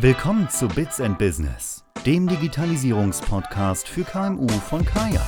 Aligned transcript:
Willkommen 0.00 0.48
zu 0.48 0.68
Bits 0.68 1.00
and 1.00 1.18
Business, 1.18 1.82
dem 2.06 2.28
Digitalisierungspodcast 2.28 3.88
für 3.88 4.04
KMU 4.04 4.46
von 4.46 4.84
Kaya. 4.84 5.26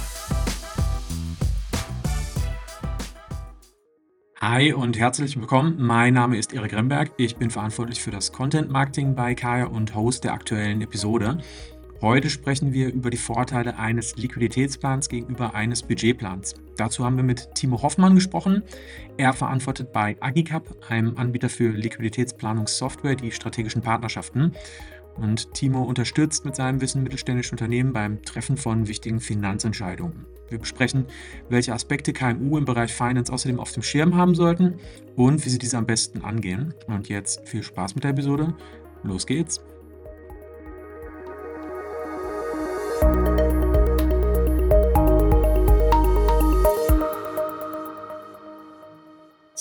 Hi 4.41 4.73
und 4.73 4.97
herzlich 4.97 5.37
willkommen. 5.37 5.75
Mein 5.81 6.15
Name 6.15 6.39
ist 6.39 6.53
Erik 6.53 6.73
Remberg. 6.73 7.11
Ich 7.17 7.35
bin 7.35 7.51
verantwortlich 7.51 8.01
für 8.01 8.13
das 8.13 8.31
Content 8.31 8.71
Marketing 8.71 9.17
bei 9.17 9.35
Kaya 9.35 9.65
und 9.65 9.97
Host 9.97 10.23
der 10.23 10.35
aktuellen 10.35 10.81
Episode. 10.83 11.39
Heute 12.03 12.31
sprechen 12.31 12.73
wir 12.73 12.91
über 12.91 13.11
die 13.11 13.19
Vorteile 13.19 13.77
eines 13.77 14.17
Liquiditätsplans 14.17 15.11
gegenüber 15.11 15.55
eines 15.55 15.83
Budgetplans. 15.83 16.55
Dazu 16.79 17.05
haben 17.05 17.17
wir 17.17 17.25
mit 17.25 17.55
Timo 17.55 17.83
Hoffmann 17.83 18.15
gesprochen. 18.15 18.63
Er 19.19 19.35
verantwortet 19.35 19.93
bei 19.93 20.17
Agicap, 20.21 20.65
einem 20.89 21.19
Anbieter 21.19 21.51
für 21.51 21.69
Liquiditätsplanungssoftware, 21.69 23.17
die 23.17 23.33
strategischen 23.33 23.83
Partnerschaften. 23.83 24.53
Und 25.17 25.53
Timo 25.53 25.83
unterstützt 25.83 26.47
mit 26.47 26.57
seinem 26.57 26.81
Wissen 26.81 27.03
mittelständische 27.03 27.53
Unternehmen 27.53 27.93
beim 27.93 28.23
Treffen 28.23 28.57
von 28.57 28.89
wichtigen 28.89 29.21
Finanzentscheidungen. 29.21 30.25
Wir 30.49 30.59
besprechen, 30.59 31.05
welche 31.51 31.75
Aspekte 31.75 32.15
KMU 32.15 32.57
im 32.57 32.65
Bereich 32.65 32.95
Finance 32.95 33.31
außerdem 33.31 33.61
auf 33.61 33.73
dem 33.73 33.83
Schirm 33.83 34.17
haben 34.17 34.35
sollten 34.35 34.79
und 35.17 35.45
wie 35.45 35.51
sie 35.51 35.59
diese 35.59 35.77
am 35.77 35.85
besten 35.85 36.23
angehen. 36.23 36.73
Und 36.87 37.11
jetzt 37.11 37.47
viel 37.47 37.63
Spaß 37.63 37.95
mit 37.95 38.05
der 38.05 38.13
Episode. 38.13 38.55
Los 39.03 39.27
geht's! 39.27 39.61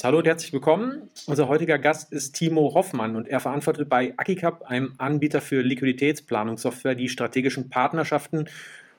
Hallo 0.01 0.19
und 0.19 0.27
herzlich 0.27 0.53
willkommen. 0.53 1.09
Unser 1.27 1.49
heutiger 1.49 1.77
Gast 1.77 2.13
ist 2.13 2.31
Timo 2.33 2.73
Hoffmann 2.73 3.17
und 3.17 3.27
er 3.27 3.41
verantwortet 3.41 3.89
bei 3.89 4.13
Akicap, 4.15 4.63
einem 4.63 4.93
Anbieter 4.97 5.41
für 5.41 5.61
Liquiditätsplanungssoftware, 5.61 6.95
die 6.95 7.09
strategischen 7.09 7.69
Partnerschaften 7.69 8.47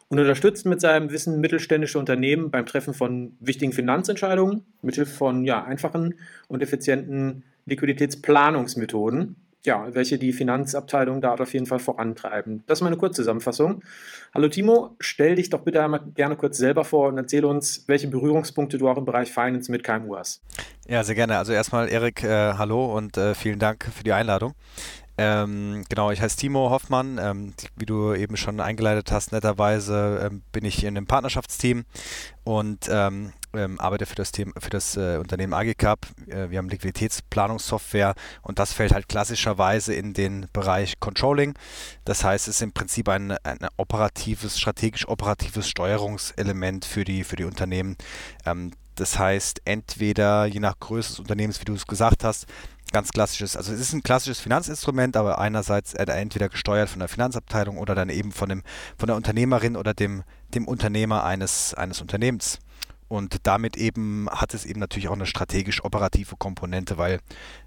und 0.09 0.19
unterstützt 0.19 0.67
mit 0.67 0.83
seinem 0.83 1.11
Wissen 1.11 1.41
mittelständische 1.41 1.99
Unternehmen 1.99 2.51
beim 2.51 2.67
Treffen 2.67 2.93
von 2.93 3.35
wichtigen 3.41 3.73
Finanzentscheidungen 3.73 4.67
mithilfe 4.83 5.15
von 5.15 5.45
ja, 5.45 5.65
einfachen 5.65 6.17
und 6.49 6.63
effizienten 6.63 7.45
Liquiditätsplanungsmethoden 7.65 9.37
ja, 9.65 9.87
welche 9.93 10.19
die 10.19 10.33
Finanzabteilung 10.33 11.21
da 11.21 11.35
auf 11.35 11.53
jeden 11.53 11.67
Fall 11.67 11.79
vorantreiben. 11.79 12.65
Das 12.67 12.79
ist 12.79 12.83
meine 12.83 12.97
Kurzzusammenfassung. 12.97 13.83
Hallo 14.35 14.49
Timo, 14.49 14.97
stell 15.01 15.35
dich 15.35 15.51
doch 15.51 15.61
bitte 15.61 15.83
einmal 15.83 16.01
gerne 16.15 16.37
kurz 16.37 16.57
selber 16.57 16.85
vor 16.85 17.09
und 17.09 17.19
erzähl 17.19 17.45
uns, 17.45 17.85
welche 17.87 18.09
Berührungspunkte 18.09 18.79
du 18.79 18.89
auch 18.89 18.97
im 18.97 19.05
Bereich 19.05 19.31
Finance 19.31 19.71
mit 19.71 19.85
KMU 19.85 20.17
hast. 20.17 20.43
Ja, 20.89 21.05
sehr 21.05 21.15
gerne. 21.15 21.39
Also 21.39 21.53
erstmal 21.53 21.89
Erik, 21.89 22.23
äh, 22.23 22.55
hallo 22.55 22.97
und 22.97 23.17
äh, 23.17 23.35
vielen 23.35 23.59
Dank 23.59 23.85
für 23.95 24.05
die 24.05 24.13
Einladung. 24.13 24.55
Ähm, 25.19 25.85
genau, 25.91 26.11
ich 26.11 26.23
heiße 26.23 26.39
Timo 26.39 26.71
Hoffmann. 26.71 27.21
Ähm, 27.23 27.53
wie 27.77 27.85
du 27.85 28.15
eben 28.15 28.39
schon 28.39 28.59
eingeleitet 28.61 29.13
hast, 29.13 29.33
netterweise 29.33 30.31
ähm, 30.31 30.43
bin 30.53 30.65
ich 30.65 30.83
in 30.83 30.97
einem 30.97 31.07
Partnerschaftsteam 31.07 31.85
und 32.45 32.89
ähm, 33.55 33.81
arbeite 33.81 34.07
für 34.07 34.15
das, 34.15 34.33
Thema, 34.33 34.53
für 34.59 34.71
das 34.71 34.97
äh, 34.97 35.19
Unternehmen 35.19 35.55
Agicap. 35.55 36.07
Äh, 36.29 36.51
wir 36.51 36.59
haben 36.59 36.69
Liquiditätsplanungssoftware 36.69 38.15
und 38.43 38.59
das 38.59 38.73
fällt 38.73 38.93
halt 38.93 39.09
klassischerweise 39.09 39.95
in 39.95 40.15
den 40.15 40.47
Bereich 40.53 41.01
Controlling. 41.01 41.55
Das 42.05 42.25
heißt, 42.25 42.49
es 42.49 42.57
ist 42.57 42.63
im 42.63 42.73
Prinzip 42.73 43.09
ein, 43.09 43.33
ein 43.43 43.59
operatives, 43.77 44.59
strategisch 44.59 45.09
operatives 45.09 45.69
Steuerungselement 45.69 46.85
für 46.85 47.05
die, 47.05 47.25
für 47.25 47.37
die 47.37 47.45
Unternehmen. 47.45 47.97
Ähm, 48.47 48.73
das 48.97 49.19
heißt, 49.19 49.63
entweder 49.65 50.45
je 50.45 50.61
nach 50.61 50.79
Größe 50.79 51.11
des 51.11 51.19
Unternehmens, 51.21 51.61
wie 51.61 51.65
du 51.65 51.75
es 51.75 51.87
gesagt 51.87 52.23
hast, 52.23 52.47
ganz 52.93 53.11
klassisches, 53.11 53.57
also 53.57 53.73
es 53.73 53.81
ist 53.81 53.93
ein 53.93 54.03
klassisches 54.03 54.41
Finanzinstrument, 54.41 55.17
aber 55.17 55.39
einerseits 55.39 55.95
entweder 55.95 56.49
gesteuert 56.49 56.89
von 56.89 56.99
der 56.99 57.09
Finanzabteilung 57.09 57.79
oder 57.79 57.95
dann 57.95 58.09
eben 58.09 58.33
von, 58.33 58.49
dem, 58.49 58.63
von 58.99 59.07
der 59.07 59.17
Unternehmerin 59.17 59.77
oder 59.77 59.95
dem, 59.95 60.23
dem 60.55 60.67
Unternehmer 60.67 61.25
eines, 61.25 61.73
eines 61.75 62.01
Unternehmens. 62.01 62.59
Und 63.11 63.39
damit 63.43 63.77
eben 63.77 64.29
hat 64.31 64.55
es 64.55 64.65
eben 64.65 64.79
natürlich 64.79 65.09
auch 65.09 65.15
eine 65.15 65.27
strategisch-operative 65.27 66.37
Komponente, 66.37 66.97
weil, 66.97 67.19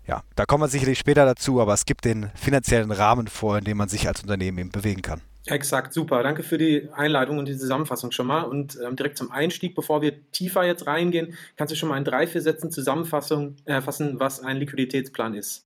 ja, 0.08 0.24
da 0.38 0.46
kommen 0.46 0.64
wir 0.64 0.70
sicherlich 0.70 0.98
später 0.98 1.26
dazu, 1.26 1.60
aber 1.60 1.74
es 1.74 1.86
gibt 1.86 2.06
den 2.06 2.30
finanziellen 2.34 2.92
Rahmen 2.92 3.28
vor, 3.28 3.58
in 3.58 3.66
dem 3.66 3.76
man 3.76 3.90
sich 3.90 4.08
als 4.08 4.22
Unternehmen 4.22 4.58
eben 4.58 4.72
bewegen 4.72 5.02
kann. 5.02 5.20
Exakt, 5.46 5.92
super. 5.92 6.24
Danke 6.24 6.44
für 6.44 6.58
die 6.58 6.88
Einleitung 6.94 7.40
und 7.40 7.50
die 7.50 7.58
Zusammenfassung 7.58 8.12
schon 8.12 8.26
mal. 8.26 8.44
Und 8.44 8.80
ähm, 8.82 8.96
direkt 8.96 9.18
zum 9.18 9.32
Einstieg, 9.32 9.76
bevor 9.76 10.02
wir 10.02 10.32
tiefer 10.32 10.64
jetzt 10.64 10.88
reingehen, 10.88 11.34
kannst 11.58 11.74
du 11.74 11.76
schon 11.76 11.90
mal 11.90 11.98
in 11.98 12.06
drei, 12.06 12.26
vier 12.26 12.42
Sätzen 12.42 12.72
Zusammenfassung 12.72 13.58
äh, 13.66 13.82
fassen, 13.82 14.22
was 14.22 14.40
ein 14.40 14.56
Liquiditätsplan 14.56 15.34
ist. 15.34 15.66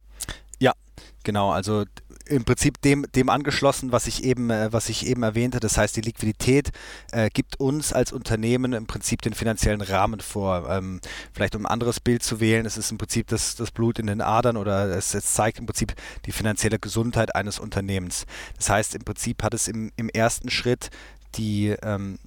Genau. 1.28 1.52
Also 1.52 1.84
im 2.26 2.46
Prinzip 2.46 2.82
dem, 2.84 3.06
dem 3.14 3.28
angeschlossen, 3.28 3.92
was 3.92 4.08
ich 4.08 4.24
eben, 4.24 4.50
äh, 4.50 4.72
was 4.72 4.88
ich 4.88 5.06
eben 5.06 5.24
erwähnte. 5.24 5.60
Das 5.60 5.78
heißt, 5.78 5.94
die 5.98 6.02
Liquidität 6.02 6.72
äh, 7.12 7.30
gibt 7.30 7.60
uns 7.60 7.92
als 7.92 8.14
Unternehmen 8.14 8.72
im 8.72 8.88
Prinzip 8.88 9.22
den 9.24 9.34
finanziellen 9.34 9.82
Rahmen 9.82 10.22
vor. 10.22 10.70
Ähm, 10.70 11.02
vielleicht 11.34 11.54
um 11.58 11.66
ein 11.66 11.70
anderes 11.70 12.00
Bild 12.00 12.24
zu 12.24 12.40
wählen, 12.40 12.66
es 12.66 12.78
ist 12.78 12.92
im 12.92 12.98
Prinzip 12.98 13.28
das, 13.28 13.58
das 13.58 13.72
Blut 13.72 14.00
in 14.00 14.08
den 14.08 14.22
Adern 14.22 14.56
oder 14.56 14.86
es, 14.96 15.14
es 15.14 15.34
zeigt 15.34 15.60
im 15.60 15.66
Prinzip 15.66 15.96
die 16.26 16.32
finanzielle 16.32 16.80
Gesundheit 16.80 17.36
eines 17.36 17.60
Unternehmens. 17.60 18.26
Das 18.56 18.70
heißt, 18.70 18.96
im 18.96 19.04
Prinzip 19.04 19.44
hat 19.44 19.54
es 19.54 19.68
im, 19.68 19.92
im 19.98 20.08
ersten 20.08 20.50
Schritt 20.50 20.92
die 21.36 21.76
ähm, 21.84 22.20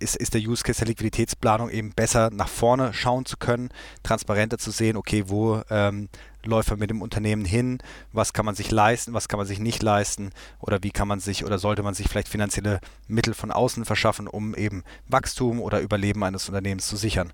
ist, 0.00 0.16
ist 0.16 0.34
der 0.34 0.40
Use 0.40 0.62
Case 0.62 0.78
der 0.80 0.88
Liquiditätsplanung 0.88 1.70
eben 1.70 1.92
besser 1.92 2.30
nach 2.30 2.48
vorne 2.48 2.92
schauen 2.92 3.26
zu 3.26 3.36
können, 3.36 3.70
transparenter 4.02 4.58
zu 4.58 4.70
sehen, 4.70 4.96
okay, 4.96 5.24
wo 5.26 5.62
ähm, 5.70 6.08
läuft 6.44 6.70
man 6.70 6.78
mit 6.78 6.90
dem 6.90 7.02
Unternehmen 7.02 7.44
hin, 7.44 7.78
was 8.12 8.32
kann 8.32 8.46
man 8.46 8.54
sich 8.54 8.70
leisten, 8.70 9.12
was 9.12 9.28
kann 9.28 9.38
man 9.38 9.46
sich 9.46 9.58
nicht 9.58 9.82
leisten 9.82 10.30
oder 10.58 10.82
wie 10.82 10.90
kann 10.90 11.08
man 11.08 11.20
sich 11.20 11.44
oder 11.44 11.58
sollte 11.58 11.82
man 11.82 11.94
sich 11.94 12.08
vielleicht 12.08 12.28
finanzielle 12.28 12.80
Mittel 13.08 13.34
von 13.34 13.50
außen 13.50 13.84
verschaffen, 13.84 14.26
um 14.26 14.54
eben 14.54 14.82
Wachstum 15.08 15.60
oder 15.60 15.80
Überleben 15.80 16.24
eines 16.24 16.48
Unternehmens 16.48 16.86
zu 16.86 16.96
sichern. 16.96 17.32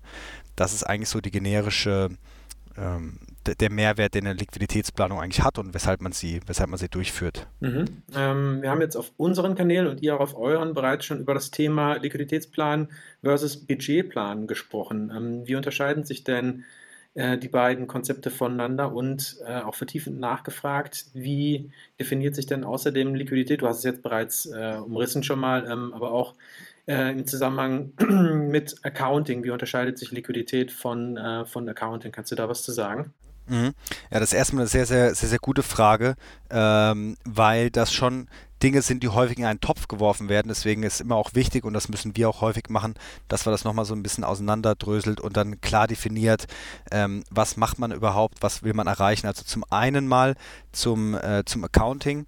Das 0.55 0.73
ist 0.73 0.83
eigentlich 0.83 1.09
so 1.09 1.21
die 1.21 1.31
generische 1.31 2.09
ähm, 2.77 3.19
der 3.59 3.71
Mehrwert, 3.71 4.13
den 4.13 4.27
eine 4.27 4.37
Liquiditätsplanung 4.37 5.19
eigentlich 5.19 5.43
hat 5.43 5.57
und 5.57 5.73
weshalb 5.73 6.01
man 6.01 6.11
sie, 6.11 6.41
weshalb 6.45 6.69
man 6.69 6.77
sie 6.77 6.89
durchführt. 6.89 7.47
Mhm. 7.59 7.85
Ähm, 8.15 8.61
wir 8.61 8.69
haben 8.69 8.81
jetzt 8.81 8.95
auf 8.95 9.11
unseren 9.17 9.55
Kanälen 9.55 9.87
und 9.87 10.01
ihr 10.01 10.15
auch 10.15 10.19
auf 10.19 10.37
euren 10.37 10.73
bereits 10.73 11.05
schon 11.05 11.19
über 11.19 11.33
das 11.33 11.51
Thema 11.51 11.95
Liquiditätsplan 11.95 12.89
versus 13.21 13.65
Budgetplan 13.65 14.47
gesprochen. 14.47 15.11
Ähm, 15.15 15.47
wie 15.47 15.55
unterscheiden 15.55 16.03
sich 16.03 16.23
denn 16.23 16.65
äh, 17.17 17.37
die 17.37 17.47
beiden 17.47 17.87
Konzepte 17.87 18.29
voneinander 18.29 18.93
und 18.93 19.37
äh, 19.43 19.61
auch 19.61 19.75
vertiefend 19.75 20.19
nachgefragt, 20.19 21.07
wie 21.13 21.71
definiert 21.99 22.35
sich 22.35 22.45
denn 22.45 22.63
außerdem 22.63 23.15
Liquidität? 23.15 23.61
Du 23.61 23.67
hast 23.67 23.79
es 23.79 23.83
jetzt 23.85 24.03
bereits 24.03 24.45
äh, 24.45 24.77
umrissen 24.77 25.23
schon 25.23 25.39
mal, 25.39 25.65
ähm, 25.67 25.93
aber 25.93 26.11
auch 26.11 26.35
äh, 26.87 27.11
im 27.11 27.27
Zusammenhang 27.27 27.91
mit 28.49 28.75
Accounting, 28.83 29.43
wie 29.43 29.51
unterscheidet 29.51 29.97
sich 29.97 30.11
Liquidität 30.11 30.71
von, 30.71 31.17
äh, 31.17 31.45
von 31.45 31.67
Accounting? 31.69 32.11
Kannst 32.11 32.31
du 32.31 32.35
da 32.35 32.49
was 32.49 32.63
zu 32.63 32.71
sagen? 32.71 33.13
Mhm. 33.47 33.73
Ja, 34.11 34.19
das 34.19 34.33
ist 34.33 34.33
erstmal 34.33 34.61
eine 34.63 34.67
sehr, 34.67 34.85
sehr, 34.85 35.15
sehr, 35.15 35.29
sehr 35.29 35.39
gute 35.39 35.63
Frage, 35.63 36.15
ähm, 36.49 37.17
weil 37.23 37.69
das 37.69 37.93
schon 37.93 38.27
Dinge 38.61 38.81
sind, 38.81 39.03
die 39.03 39.09
häufig 39.09 39.37
in 39.37 39.45
einen 39.45 39.61
Topf 39.61 39.87
geworfen 39.87 40.29
werden. 40.29 40.47
Deswegen 40.49 40.83
ist 40.83 40.99
immer 40.99 41.15
auch 41.15 41.33
wichtig, 41.33 41.63
und 41.63 41.73
das 41.73 41.89
müssen 41.89 42.17
wir 42.17 42.27
auch 42.27 42.41
häufig 42.41 42.69
machen, 42.69 42.95
dass 43.27 43.45
wir 43.45 43.51
das 43.51 43.63
nochmal 43.63 43.85
so 43.85 43.93
ein 43.93 44.03
bisschen 44.03 44.23
auseinanderdröselt 44.23 45.21
und 45.21 45.37
dann 45.37 45.61
klar 45.61 45.87
definiert, 45.87 46.47
ähm, 46.91 47.23
was 47.29 47.55
macht 47.55 47.79
man 47.79 47.91
überhaupt, 47.91 48.41
was 48.41 48.63
will 48.63 48.73
man 48.73 48.87
erreichen. 48.87 49.27
Also 49.27 49.43
zum 49.43 49.63
einen 49.69 50.07
mal 50.07 50.35
zum, 50.71 51.13
äh, 51.13 51.43
zum 51.45 51.63
Accounting 51.63 52.25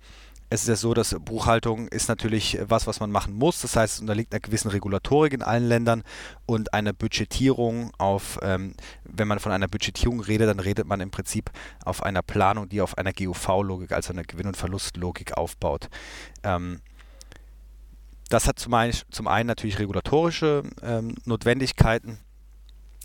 es 0.50 0.62
ist 0.62 0.68
ja 0.68 0.76
so, 0.76 0.94
dass 0.94 1.16
Buchhaltung 1.20 1.88
ist 1.90 2.10
natürlich 2.10 2.58
was, 2.62 2.88
was 2.88 3.00
man 3.00 3.12
machen 3.12 3.36
muss. 3.36 3.62
Das 3.62 3.76
heißt, 3.76 3.96
es 3.96 4.02
unterliegt 4.02 4.34
einer 4.34 4.40
gewissen 4.40 4.70
Regulatorik 4.70 5.34
in 5.34 5.44
allen 5.44 5.68
Ländern 5.68 6.04
und 6.46 6.74
eine 6.74 6.94
Budgetierung 6.94 7.92
auf, 7.98 8.40
ähm, 8.42 8.74
wenn 9.04 9.28
man 9.28 9.40
von 9.40 9.52
einer 9.52 9.68
Budgetierung 9.68 10.22
redet, 10.22 10.50
dann 10.50 10.60
redet 10.60 10.88
man 10.88 11.02
im 11.02 11.12
Prinzip 11.12 11.52
auf 11.86 12.02
einer 12.02 12.24
Planung, 12.24 12.68
die 12.68 12.82
auf 12.82 12.98
einer 12.98 13.14
GUV-Logik, 13.14 13.92
also 13.92 14.12
einer 14.12 14.24
Gewinn- 14.24 14.48
und 14.48 14.58
Verlustlogik 14.58 15.38
aufbaut. 15.38 15.90
Ähm, 16.44 16.82
das 18.30 18.48
hat 18.48 18.60
zum 18.60 18.74
einen, 18.74 18.94
zum 19.12 19.28
einen 19.28 19.48
natürlich 19.48 19.80
regulatorische 19.80 20.64
ähm, 20.82 21.16
Notwendigkeiten 21.26 22.20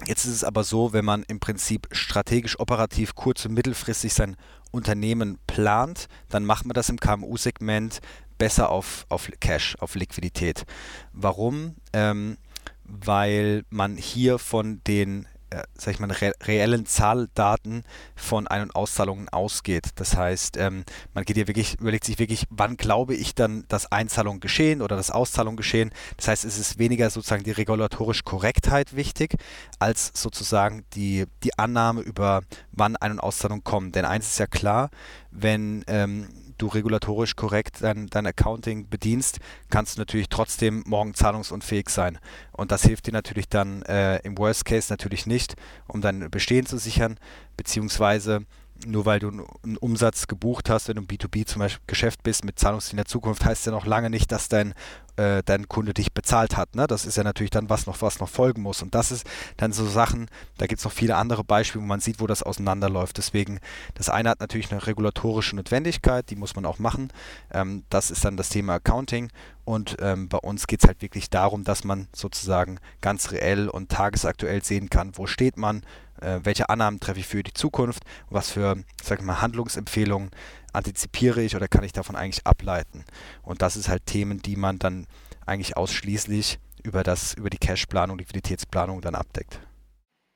Jetzt 0.07 0.25
ist 0.25 0.35
es 0.35 0.45
aber 0.45 0.65
so, 0.65 0.93
wenn 0.93 1.05
man 1.05 1.23
im 1.25 1.41
Prinzip 1.41 1.89
strategisch, 1.93 2.59
operativ, 2.59 3.15
kurz- 3.15 3.45
und 3.47 3.55
mittelfristig 3.55 4.13
sein 4.13 4.37
Unternehmen 4.71 5.39
plant, 5.47 6.09
dann 6.29 6.45
macht 6.45 6.67
man 6.67 6.75
das 6.75 6.89
im 6.89 6.99
KMU-Segment 6.99 8.01
besser 8.37 8.71
auf, 8.71 9.07
auf 9.09 9.31
Cash, 9.41 9.77
auf 9.79 9.95
Liquidität. 9.95 10.65
Warum? 11.13 11.77
Ähm, 11.93 12.37
weil 12.85 13.65
man 13.71 13.97
hier 13.97 14.39
von 14.39 14.83
den 14.87 15.27
sag 15.75 15.95
ich 15.95 16.01
mal, 16.01 16.11
re 16.11 16.33
reellen 16.43 16.87
Zahldaten 16.87 17.85
von 18.15 18.47
Ein- 18.47 18.63
und 18.63 18.75
Auszahlungen 18.77 19.29
ausgeht. 19.29 19.91
Das 19.97 20.17
heißt, 20.17 20.57
ähm, 20.57 20.85
man 21.13 21.25
geht 21.25 21.37
hier 21.37 21.47
wirklich, 21.47 21.81
überlegt 21.81 22.05
sich 22.05 22.19
wirklich, 22.19 22.47
wann 22.51 22.77
glaube 22.77 23.15
ich 23.15 23.35
dann, 23.35 23.65
dass 23.69 23.91
Einzahlungen 23.91 24.41
geschehen 24.41 24.83
oder 24.83 24.97
dass 24.97 25.11
Auszahlungen 25.11 25.57
geschehen. 25.57 25.91
Das 26.17 26.29
heißt, 26.29 26.45
es 26.45 26.59
ist 26.59 26.79
weniger 26.79 27.11
sozusagen 27.11 27.45
die 27.45 27.51
regulatorische 27.51 28.23
Korrektheit 28.23 28.97
wichtig, 28.97 29.37
als 29.79 30.13
sozusagen 30.15 30.85
die, 30.95 31.27
die 31.43 31.59
Annahme 31.59 32.01
über 32.01 32.43
wann 32.73 32.97
Ein- 32.97 33.13
und 33.13 33.21
Auszahlungen 33.21 33.65
kommen. 33.65 33.93
Denn 33.93 34.05
eins 34.05 34.27
ist 34.27 34.39
ja 34.39 34.47
klar, 34.47 34.91
wenn 35.31 35.85
ähm, 35.87 36.29
du 36.59 36.67
regulatorisch 36.69 37.37
korrekt 37.37 37.79
dein, 37.81 38.07
dein 38.07 38.27
Accounting 38.27 38.89
bedienst, 38.89 39.39
kannst 39.71 39.97
du 39.97 40.01
natürlich 40.01 40.29
trotzdem 40.29 40.83
morgen 40.87 41.15
zahlungsunfähig 41.15 41.89
sein. 41.89 42.19
Und 42.53 42.73
das 42.73 42.83
hilft 42.83 43.07
dir 43.07 43.13
natürlich 43.13 43.49
dann 43.49 43.83
äh, 43.83 44.19
im 44.19 44.39
Worst 44.39 44.65
Case 44.65 44.93
natürlich 44.93 45.27
nicht, 45.27 45.55
um 45.87 46.01
dein 46.01 46.31
Bestehen 46.31 46.67
zu 46.67 46.79
sichern, 46.79 47.19
beziehungsweise 47.57 48.47
nur 48.87 49.07
weil 49.07 49.21
du 49.21 49.29
einen 49.29 49.77
Umsatz 49.77 50.27
gebucht 50.27 50.69
hast, 50.69 50.89
wenn 50.89 50.97
du 50.97 51.03
im 51.03 51.09
B2B 51.09 51.47
zum 51.47 51.61
Beispiel 51.61 51.83
Geschäft 51.87 52.23
bist 52.23 52.45
mit 52.45 52.59
Zahlungszielen 52.59 52.99
der 52.99 53.07
Zukunft, 53.07 53.45
heißt 53.45 53.67
ja 53.67 53.73
noch 53.73 53.87
lange 53.87 54.11
nicht, 54.11 54.31
dass 54.33 54.49
dein, 54.49 54.75
äh, 55.17 55.43
dein 55.45 55.69
Kunde 55.69 55.95
dich 55.95 56.13
bezahlt 56.13 56.57
hat. 56.57 56.75
Ne? 56.75 56.87
Das 56.87 57.07
ist 57.07 57.17
ja 57.17 57.25
natürlich 57.25 57.51
dann 57.51 57.71
was 57.71 57.87
noch, 57.87 58.03
was 58.03 58.21
noch 58.21 58.29
folgen 58.29 58.63
muss. 58.63 58.83
Und 58.83 58.95
das 58.95 59.11
ist 59.13 59.27
dann 59.57 59.73
so 59.73 59.87
Sachen, 59.87 60.29
da 60.59 60.67
gibt 60.67 60.81
es 60.81 60.85
noch 60.85 60.93
viele 60.93 61.17
andere 61.17 61.45
Beispiele, 61.45 61.83
wo 61.83 61.87
man 61.87 62.01
sieht, 62.01 62.21
wo 62.21 62.27
das 62.27 62.43
auseinanderläuft. 62.43 63.17
Deswegen, 63.17 63.61
das 63.95 64.09
eine 64.09 64.31
hat 64.31 64.41
natürlich 64.41 64.71
eine 64.71 64.87
regulatorische 64.87 65.57
Notwendigkeit, 65.57 66.29
die 66.31 66.37
muss 66.37 66.57
man 66.57 66.67
auch 66.67 66.79
machen. 66.79 67.13
Ähm, 67.53 67.85
das 67.91 68.11
ist 68.11 68.25
dann 68.25 68.37
das 68.37 68.49
Thema 68.49 68.75
Accounting. 68.75 69.31
Und 69.65 69.97
ähm, 70.01 70.29
bei 70.29 70.39
uns 70.39 70.67
geht 70.67 70.83
es 70.83 70.89
halt 70.89 71.01
wirklich 71.01 71.31
darum, 71.31 71.65
dass 71.65 71.85
man 71.85 72.09
sozusagen 72.15 72.79
ganz 73.01 73.33
reell 73.33 73.69
und 73.69 73.91
tagesaktuell 73.91 74.63
sehen 74.63 74.91
kann, 74.91 75.13
wo 75.15 75.27
steht 75.27 75.57
man, 75.57 75.83
äh, 76.21 76.41
welche 76.43 76.69
Annahmen 76.69 77.01
treffe 77.01 77.21
ich 77.21 77.27
für 77.27 77.43
die 77.43 77.55
Zukunft, 77.55 78.05
was 78.31 78.51
für, 78.51 78.77
sag 79.03 79.21
ich 79.21 79.25
mal, 79.25 79.41
Handlungsempfehlungen 79.41 80.31
antizipiere 80.73 81.43
ich 81.43 81.57
oder 81.57 81.69
kann 81.69 81.85
ich 81.85 81.93
davon 81.93 82.17
eigentlich 82.17 82.47
ableiten. 82.47 83.05
Und 83.43 83.63
das 83.63 83.77
ist 83.77 83.89
halt 83.89 84.07
Themen, 84.07 84.43
die 84.43 84.57
man 84.57 84.79
dann 84.79 85.07
eigentlich 85.47 85.77
ausschließlich 85.77 86.59
über 86.83 87.03
das, 87.03 87.35
über 87.35 87.51
die 87.51 87.59
Cashplanung, 87.59 88.19
Liquiditätsplanung 88.19 89.01
dann 89.01 89.15
abdeckt. 89.15 89.61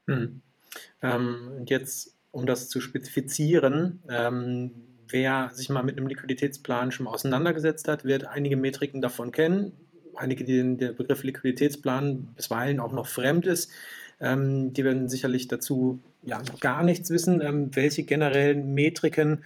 Hm. 0.06 0.40
Ähm, 1.02 1.52
und 1.58 1.70
jetzt, 1.70 2.14
um 2.30 2.46
das 2.46 2.69
zu 2.69 2.80
spezifizieren, 2.80 4.02
ähm, 4.08 4.70
wer 5.08 5.50
sich 5.52 5.69
mal 5.69 5.82
mit 5.82 5.96
einem 5.96 6.06
Liquiditätsplan 6.06 6.92
schon 6.92 7.04
mal 7.04 7.12
auseinandergesetzt 7.12 7.88
hat, 7.88 8.04
wird 8.04 8.26
einige 8.26 8.56
Metriken 8.56 9.00
davon 9.00 9.32
kennen. 9.32 9.72
Einige, 10.14 10.44
denen 10.44 10.78
der 10.78 10.92
Begriff 10.92 11.22
Liquiditätsplan 11.22 12.34
bisweilen 12.34 12.80
auch 12.80 12.92
noch 12.92 13.06
fremd 13.06 13.46
ist. 13.46 13.70
Ähm, 14.20 14.73
die 14.73 14.85
werden 14.85 15.09
sicherlich 15.09 15.49
dazu 15.49 16.00
ja, 16.23 16.43
gar 16.61 16.82
nichts 16.82 17.11
wissen. 17.11 17.41
Ähm, 17.41 17.75
welche 17.75 18.03
generellen 18.05 18.75
Metriken 18.75 19.44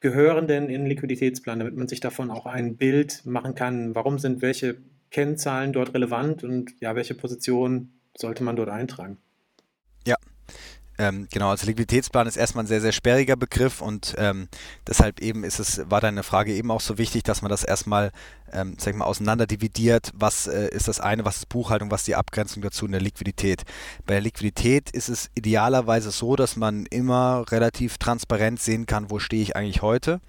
gehören 0.00 0.46
denn 0.46 0.64
in 0.64 0.82
den 0.82 0.86
Liquiditätsplan, 0.86 1.58
damit 1.58 1.76
man 1.76 1.88
sich 1.88 2.00
davon 2.00 2.30
auch 2.30 2.46
ein 2.46 2.76
Bild 2.76 3.24
machen 3.24 3.54
kann? 3.54 3.94
Warum 3.94 4.18
sind 4.18 4.42
welche 4.42 4.76
Kennzahlen 5.10 5.72
dort 5.72 5.94
relevant 5.94 6.44
und 6.44 6.72
ja, 6.80 6.94
welche 6.96 7.14
Position 7.14 7.92
sollte 8.16 8.44
man 8.44 8.56
dort 8.56 8.70
eintragen? 8.70 9.18
Ähm, 11.02 11.26
genau, 11.32 11.50
also 11.50 11.66
Liquiditätsplan 11.66 12.28
ist 12.28 12.36
erstmal 12.36 12.62
ein 12.62 12.68
sehr, 12.68 12.80
sehr 12.80 12.92
sperriger 12.92 13.34
Begriff 13.34 13.80
und 13.80 14.14
ähm, 14.18 14.46
deshalb 14.86 15.20
eben 15.20 15.42
ist 15.42 15.58
es, 15.58 15.90
war 15.90 16.00
deine 16.00 16.22
Frage 16.22 16.54
eben 16.54 16.70
auch 16.70 16.80
so 16.80 16.96
wichtig, 16.96 17.24
dass 17.24 17.42
man 17.42 17.50
das 17.50 17.64
erstmal, 17.64 18.12
ähm, 18.52 18.76
sag 18.78 18.92
ich 18.92 18.98
mal, 18.98 19.06
auseinander 19.06 19.48
dividiert. 19.48 20.12
Was 20.14 20.46
äh, 20.46 20.68
ist 20.68 20.86
das 20.86 21.00
eine, 21.00 21.24
was 21.24 21.38
ist 21.38 21.48
Buchhaltung, 21.48 21.90
was 21.90 22.02
ist 22.02 22.06
die 22.06 22.14
Abgrenzung 22.14 22.62
dazu 22.62 22.86
in 22.86 22.92
der 22.92 23.00
Liquidität? 23.00 23.64
Bei 24.06 24.14
der 24.14 24.20
Liquidität 24.20 24.90
ist 24.90 25.08
es 25.08 25.28
idealerweise 25.34 26.12
so, 26.12 26.36
dass 26.36 26.54
man 26.54 26.86
immer 26.86 27.46
relativ 27.50 27.98
transparent 27.98 28.60
sehen 28.60 28.86
kann, 28.86 29.10
wo 29.10 29.18
stehe 29.18 29.42
ich 29.42 29.56
eigentlich 29.56 29.82
heute, 29.82 30.20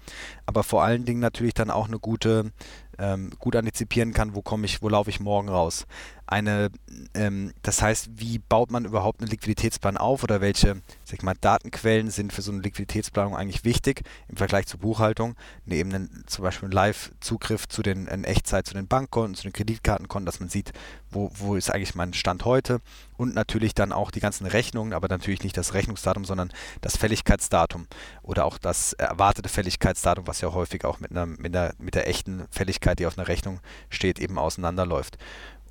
aber 0.44 0.64
vor 0.64 0.82
allen 0.82 1.04
Dingen 1.04 1.20
natürlich 1.20 1.54
dann 1.54 1.70
auch 1.70 1.86
eine 1.86 2.00
gute 2.00 2.50
ähm, 2.98 3.30
gut 3.38 3.56
antizipieren 3.56 4.12
kann, 4.12 4.34
wo 4.34 4.42
komme 4.42 4.66
ich, 4.66 4.82
wo 4.82 4.88
laufe 4.88 5.10
ich 5.10 5.20
morgen 5.20 5.48
raus. 5.48 5.86
Eine, 6.26 6.70
ähm, 7.14 7.52
das 7.62 7.82
heißt, 7.82 8.10
wie 8.14 8.38
baut 8.38 8.70
man 8.70 8.84
überhaupt 8.84 9.20
einen 9.20 9.30
Liquiditätsplan 9.30 9.96
auf 9.96 10.22
oder 10.22 10.40
welche 10.40 10.80
sag 11.04 11.22
mal, 11.22 11.34
Datenquellen 11.38 12.10
sind 12.10 12.32
für 12.32 12.42
so 12.42 12.50
eine 12.50 12.62
Liquiditätsplanung 12.62 13.36
eigentlich 13.36 13.64
wichtig 13.64 14.02
im 14.28 14.36
Vergleich 14.36 14.66
zur 14.66 14.80
Buchhaltung? 14.80 15.34
Ne, 15.66 15.76
eben 15.76 15.92
einen, 15.92 16.24
zum 16.26 16.42
Beispiel 16.42 16.68
ein 16.68 16.72
Live-Zugriff 16.72 17.68
zu 17.68 17.82
den 17.82 18.06
in 18.06 18.24
Echtzeit 18.24 18.66
zu 18.66 18.74
den 18.74 18.88
Bankkonten, 18.88 19.34
zu 19.34 19.42
den 19.42 19.52
Kreditkartenkonten, 19.52 20.26
dass 20.26 20.40
man 20.40 20.48
sieht, 20.48 20.72
wo, 21.10 21.30
wo 21.34 21.56
ist 21.56 21.70
eigentlich 21.70 21.94
mein 21.94 22.14
Stand 22.14 22.44
heute 22.44 22.80
und 23.16 23.34
natürlich 23.34 23.74
dann 23.74 23.92
auch 23.92 24.10
die 24.10 24.20
ganzen 24.20 24.46
Rechnungen, 24.46 24.92
aber 24.92 25.08
natürlich 25.08 25.42
nicht 25.42 25.56
das 25.56 25.74
Rechnungsdatum, 25.74 26.24
sondern 26.24 26.52
das 26.80 26.96
Fälligkeitsdatum 26.96 27.86
oder 28.22 28.44
auch 28.44 28.58
das 28.58 28.92
erwartete 28.94 29.48
Fälligkeitsdatum, 29.48 30.26
was 30.26 30.40
ja 30.40 30.52
häufig 30.52 30.84
auch 30.84 31.00
mit, 31.00 31.10
einer, 31.10 31.26
mit, 31.26 31.54
der, 31.54 31.74
mit 31.78 31.94
der 31.94 32.08
echten 32.08 32.46
Fälligkeit, 32.50 32.98
die 32.98 33.06
auf 33.06 33.18
einer 33.18 33.28
Rechnung 33.28 33.60
steht, 33.90 34.18
eben 34.18 34.38
auseinanderläuft. 34.38 35.18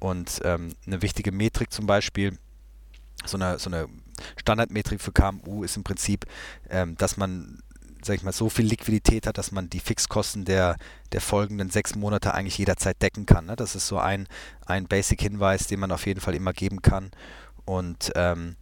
Und 0.03 0.41
ähm, 0.43 0.75
eine 0.85 1.01
wichtige 1.01 1.31
Metrik 1.31 1.71
zum 1.71 1.87
Beispiel, 1.87 2.37
so 3.23 3.37
eine, 3.37 3.57
so 3.57 3.69
eine 3.69 3.87
Standardmetrik 4.35 4.99
für 4.99 5.13
KMU 5.13 5.63
ist 5.63 5.77
im 5.77 5.85
Prinzip, 5.85 6.25
ähm, 6.69 6.97
dass 6.97 7.15
man 7.15 7.63
sag 8.03 8.17
ich 8.17 8.23
mal, 8.23 8.33
so 8.33 8.49
viel 8.49 8.65
Liquidität 8.65 9.27
hat, 9.27 9.37
dass 9.37 9.53
man 9.53 9.69
die 9.69 9.79
Fixkosten 9.79 10.43
der, 10.43 10.75
der 11.13 11.21
folgenden 11.21 11.69
sechs 11.69 11.95
Monate 11.95 12.33
eigentlich 12.33 12.57
jederzeit 12.57 13.01
decken 13.01 13.25
kann. 13.25 13.45
Ne? 13.45 13.55
Das 13.55 13.75
ist 13.75 13.87
so 13.87 13.97
ein, 13.97 14.27
ein 14.65 14.89
Basic-Hinweis, 14.89 15.67
den 15.67 15.79
man 15.79 15.93
auf 15.93 16.05
jeden 16.05 16.19
Fall 16.19 16.35
immer 16.35 16.51
geben 16.51 16.81
kann. 16.81 17.11
Und 17.63 18.11
ähm, 18.15 18.57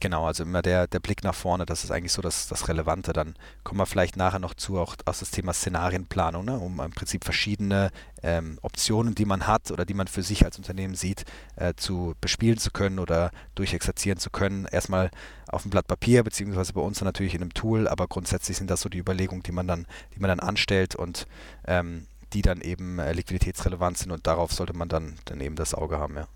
Genau, 0.00 0.26
also 0.26 0.44
immer 0.44 0.62
der, 0.62 0.86
der 0.86 1.00
Blick 1.00 1.24
nach 1.24 1.34
vorne, 1.34 1.66
das 1.66 1.82
ist 1.82 1.90
eigentlich 1.90 2.12
so 2.12 2.22
das, 2.22 2.46
das 2.46 2.68
Relevante. 2.68 3.12
Dann 3.12 3.34
kommen 3.64 3.80
wir 3.80 3.86
vielleicht 3.86 4.16
nachher 4.16 4.38
noch 4.38 4.54
zu, 4.54 4.78
auch 4.78 4.94
aus 5.06 5.18
das 5.18 5.32
Thema 5.32 5.52
Szenarienplanung, 5.52 6.44
ne? 6.44 6.56
um 6.56 6.80
im 6.80 6.92
Prinzip 6.92 7.24
verschiedene 7.24 7.90
ähm, 8.22 8.60
Optionen, 8.62 9.16
die 9.16 9.24
man 9.24 9.48
hat 9.48 9.72
oder 9.72 9.84
die 9.84 9.94
man 9.94 10.06
für 10.06 10.22
sich 10.22 10.44
als 10.44 10.56
Unternehmen 10.56 10.94
sieht, 10.94 11.24
äh, 11.56 11.74
zu 11.74 12.14
bespielen 12.20 12.58
zu 12.58 12.70
können 12.70 13.00
oder 13.00 13.32
durchexerzieren 13.56 14.20
zu 14.20 14.30
können. 14.30 14.66
Erstmal 14.66 15.10
auf 15.48 15.62
dem 15.62 15.72
Blatt 15.72 15.88
Papier, 15.88 16.22
beziehungsweise 16.22 16.74
bei 16.74 16.80
uns 16.80 17.00
dann 17.00 17.06
natürlich 17.06 17.34
in 17.34 17.42
einem 17.42 17.54
Tool, 17.54 17.88
aber 17.88 18.06
grundsätzlich 18.06 18.56
sind 18.56 18.70
das 18.70 18.82
so 18.82 18.88
die 18.88 18.98
Überlegungen, 18.98 19.42
die 19.42 19.52
man 19.52 19.66
dann, 19.66 19.86
die 20.14 20.20
man 20.20 20.28
dann 20.28 20.40
anstellt 20.40 20.94
und 20.94 21.26
ähm, 21.66 22.06
die 22.34 22.42
dann 22.42 22.60
eben 22.60 23.00
äh, 23.00 23.12
liquiditätsrelevant 23.12 23.98
sind 23.98 24.12
und 24.12 24.28
darauf 24.28 24.52
sollte 24.52 24.74
man 24.74 24.88
dann, 24.88 25.16
dann 25.24 25.40
eben 25.40 25.56
das 25.56 25.74
Auge 25.74 25.98
haben, 25.98 26.14
ja. 26.14 26.28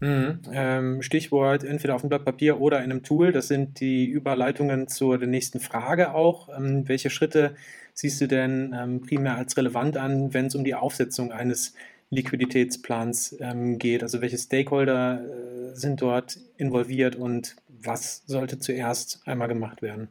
Mhm. 0.00 0.40
Ähm, 0.52 1.02
Stichwort 1.02 1.64
entweder 1.64 1.94
auf 1.94 2.02
dem 2.02 2.08
Blatt 2.08 2.24
Papier 2.24 2.60
oder 2.60 2.78
in 2.78 2.90
einem 2.90 3.02
Tool. 3.02 3.32
Das 3.32 3.48
sind 3.48 3.80
die 3.80 4.06
Überleitungen 4.06 4.88
zur 4.88 5.18
nächsten 5.18 5.60
Frage 5.60 6.14
auch. 6.14 6.48
Ähm, 6.56 6.88
welche 6.88 7.10
Schritte 7.10 7.54
siehst 7.94 8.20
du 8.20 8.28
denn 8.28 8.74
ähm, 8.78 9.00
primär 9.00 9.36
als 9.36 9.56
relevant 9.56 9.96
an, 9.96 10.34
wenn 10.34 10.46
es 10.46 10.54
um 10.54 10.64
die 10.64 10.74
Aufsetzung 10.74 11.32
eines 11.32 11.74
Liquiditätsplans 12.10 13.36
ähm, 13.40 13.78
geht? 13.78 14.02
Also 14.02 14.20
welche 14.20 14.38
Stakeholder 14.38 15.22
äh, 15.22 15.76
sind 15.76 16.02
dort 16.02 16.38
involviert 16.56 17.16
und 17.16 17.56
was 17.68 18.22
sollte 18.26 18.58
zuerst 18.58 19.20
einmal 19.26 19.48
gemacht 19.48 19.80
werden? 19.80 20.08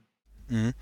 Mhm. 0.47 0.73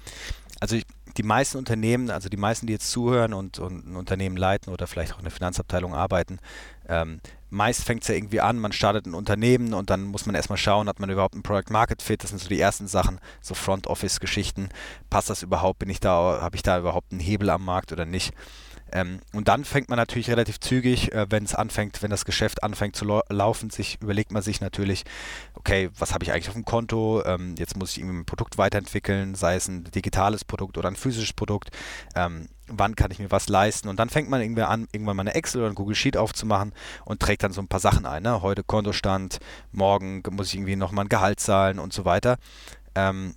Also 0.60 0.76
ich, 0.76 0.84
die 1.18 1.24
meisten 1.24 1.58
Unternehmen, 1.58 2.12
also 2.12 2.30
die 2.30 2.38
meisten, 2.38 2.68
die 2.68 2.74
jetzt 2.74 2.92
zuhören 2.92 3.34
und, 3.34 3.60
und 3.60 3.88
ein 3.88 3.96
Unternehmen 3.96 4.38
leiten 4.38 4.72
oder 4.72 4.88
vielleicht 4.88 5.14
auch 5.14 5.18
in 5.18 5.24
der 5.24 5.32
Finanzabteilung 5.32 5.94
arbeiten, 5.94 6.40
ähm, 6.88 7.20
meist 7.52 7.84
fängt 7.84 8.02
es 8.02 8.08
ja 8.08 8.16
irgendwie 8.16 8.42
an, 8.42 8.58
man 8.58 8.72
startet 8.72 9.06
ein 9.06 9.14
Unternehmen 9.14 9.74
und 9.74 9.90
dann 9.90 10.04
muss 10.04 10.26
man 10.26 10.34
erstmal 10.34 10.58
schauen, 10.58 10.88
hat 10.88 11.00
man 11.00 11.10
überhaupt 11.10 11.36
ein 11.36 11.44
Product 11.44 11.72
Market 11.72 12.02
Fit, 12.02 12.24
das 12.24 12.32
sind 12.32 12.40
so 12.40 12.50
die 12.50 12.60
ersten 12.60 12.88
Sachen, 12.88 13.20
so 13.42 13.54
Front 13.54 13.88
Office 13.88 14.20
Geschichten, 14.20 14.70
passt 15.10 15.30
das 15.30 15.44
überhaupt, 15.44 15.80
bin 15.80 15.90
ich 15.90 16.00
da, 16.00 16.40
habe 16.42 16.56
ich 16.56 16.64
da 16.64 16.80
überhaupt 16.80 17.12
einen 17.12 17.20
Hebel 17.20 17.50
am 17.50 17.64
Markt 17.64 17.92
oder 17.92 18.06
nicht? 18.06 18.34
Ähm, 18.94 19.20
und 19.34 19.48
dann 19.48 19.64
fängt 19.64 19.90
man 19.90 19.98
natürlich 19.98 20.30
relativ 20.30 20.60
zügig, 20.60 21.14
äh, 21.14 21.26
wenn 21.30 21.44
es 21.44 21.56
anfängt, 21.56 22.02
wenn 22.02 22.12
das 22.12 22.26
Geschäft 22.26 22.64
anfängt 22.64 22.96
zu 22.96 23.22
laufen, 23.30 23.70
sich 23.70 23.98
überlegt 24.02 24.32
man 24.32 24.42
sich 24.42 24.60
natürlich, 24.60 25.04
okay, 25.54 25.90
was 25.98 26.14
habe 26.14 26.24
ich 26.24 26.32
eigentlich 26.32 26.50
auf 26.50 26.56
dem 26.56 26.66
Konto? 26.66 27.24
Ähm, 27.26 27.56
jetzt 27.58 27.78
muss 27.78 27.92
ich 27.92 28.00
irgendwie 28.00 28.20
ein 28.20 28.26
Produkt 28.26 28.58
weiterentwickeln, 28.58 29.36
sei 29.36 29.56
es 29.56 29.68
ein 29.68 29.86
digitales 29.86 30.44
Produkt 30.44 30.78
oder 30.78 30.90
ein 30.90 30.96
physisches 30.96 31.34
Produkt. 31.34 31.70
Ähm, 32.16 32.50
wann 32.74 32.96
kann 32.96 33.12
ich 33.12 33.20
mir 33.20 33.32
was 33.32 33.50
leisten? 33.50 33.88
Und 33.88 34.00
dann 34.00 34.10
fängt 34.10 34.30
man 34.30 34.42
irgendwie 34.42 34.64
an, 34.64 34.88
irgendwann 34.92 35.18
mal 35.18 35.22
eine 35.22 35.36
Excel 35.36 35.62
oder 35.62 35.72
ein 35.72 35.76
Google 35.76 35.96
Sheet 35.96 36.18
aufzumachen 36.18 36.74
und 37.06 37.20
trägt 37.20 37.44
dann 37.44 37.54
so 37.54 37.62
ein 37.62 37.68
paar 37.68 37.80
Sachen 37.80 38.06
ein. 38.06 38.24
Ne? 38.24 38.42
Heute 38.42 38.64
Kontostand, 38.64 39.40
morgen 39.72 40.24
muss 40.32 40.48
ich 40.48 40.56
irgendwie 40.56 40.76
nochmal 40.76 41.06
ein 41.06 41.10
Gehalt 41.10 41.40
zahlen 41.40 41.80
und 41.80 41.94
so 41.94 42.06
weiter. 42.06 42.38
Ähm, 42.96 43.36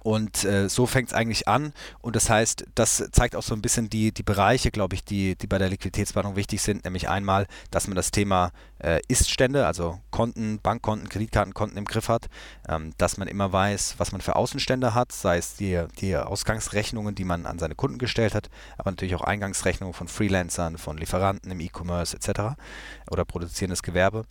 und 0.00 0.44
äh, 0.44 0.68
so 0.68 0.86
fängt 0.86 1.08
es 1.08 1.14
eigentlich 1.14 1.48
an. 1.48 1.72
Und 2.00 2.16
das 2.16 2.30
heißt, 2.30 2.66
das 2.74 3.08
zeigt 3.12 3.36
auch 3.36 3.42
so 3.42 3.54
ein 3.54 3.62
bisschen 3.62 3.90
die, 3.90 4.12
die 4.12 4.22
Bereiche, 4.22 4.70
glaube 4.70 4.94
ich, 4.94 5.04
die, 5.04 5.36
die 5.36 5.46
bei 5.46 5.58
der 5.58 5.68
Liquiditätsplanung 5.68 6.36
wichtig 6.36 6.62
sind. 6.62 6.84
Nämlich 6.84 7.08
einmal, 7.08 7.46
dass 7.70 7.86
man 7.86 7.96
das 7.96 8.10
Thema 8.10 8.52
äh, 8.78 9.00
Iststände, 9.08 9.66
also 9.66 10.00
Konten, 10.10 10.60
Bankkonten, 10.60 11.08
Kreditkartenkonten 11.08 11.78
im 11.78 11.84
Griff 11.84 12.08
hat. 12.08 12.26
Ähm, 12.68 12.92
dass 12.98 13.16
man 13.16 13.28
immer 13.28 13.52
weiß, 13.52 13.94
was 13.98 14.12
man 14.12 14.20
für 14.20 14.36
Außenstände 14.36 14.94
hat, 14.94 15.12
sei 15.12 15.38
es 15.38 15.56
die, 15.56 15.84
die 16.00 16.16
Ausgangsrechnungen, 16.16 17.14
die 17.14 17.24
man 17.24 17.46
an 17.46 17.58
seine 17.58 17.74
Kunden 17.74 17.98
gestellt 17.98 18.34
hat, 18.34 18.48
aber 18.76 18.90
natürlich 18.90 19.14
auch 19.14 19.22
Eingangsrechnungen 19.22 19.94
von 19.94 20.08
Freelancern, 20.08 20.78
von 20.78 20.98
Lieferanten 20.98 21.50
im 21.50 21.60
E-Commerce 21.60 22.16
etc. 22.16 22.56
oder 23.10 23.24
produzierendes 23.24 23.82
Gewerbe. 23.82 24.24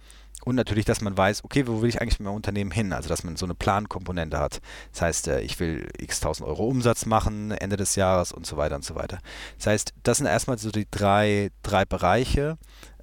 Und 0.46 0.56
natürlich, 0.56 0.86
dass 0.86 1.02
man 1.02 1.18
weiß, 1.18 1.44
okay, 1.44 1.68
wo 1.68 1.82
will 1.82 1.90
ich 1.90 2.00
eigentlich 2.02 2.20
mit 2.20 2.26
meinem 2.26 2.36
Unternehmen 2.36 2.72
hin? 2.72 2.94
Also, 2.94 3.10
dass 3.10 3.24
man 3.24 3.36
so 3.36 3.46
eine 3.46 3.56
Plankomponente 3.56 4.40
hat. 4.40 4.62
Das 4.94 5.02
heißt, 5.02 5.28
äh, 5.28 5.42
ich 5.42 5.60
will 5.60 5.90
x 5.98 6.20
tausend 6.20 6.48
Euro 6.48 6.66
Umsatz 6.68 7.06
machen 7.06 7.52
Ende 7.52 7.76
des 7.76 7.96
Jahres 7.96 8.32
und 8.32 8.46
so 8.46 8.56
weiter 8.56 8.76
und 8.76 8.86
so 8.86 8.96
weiter. 8.96 9.20
Das 9.58 9.68
heißt, 9.68 9.94
das 10.04 10.20
sind 10.20 10.28
erstmal 10.28 10.58
so 10.58 10.72
die 10.72 10.88
drei, 10.90 11.50
drei 11.64 11.86
Bereiche, 11.86 12.58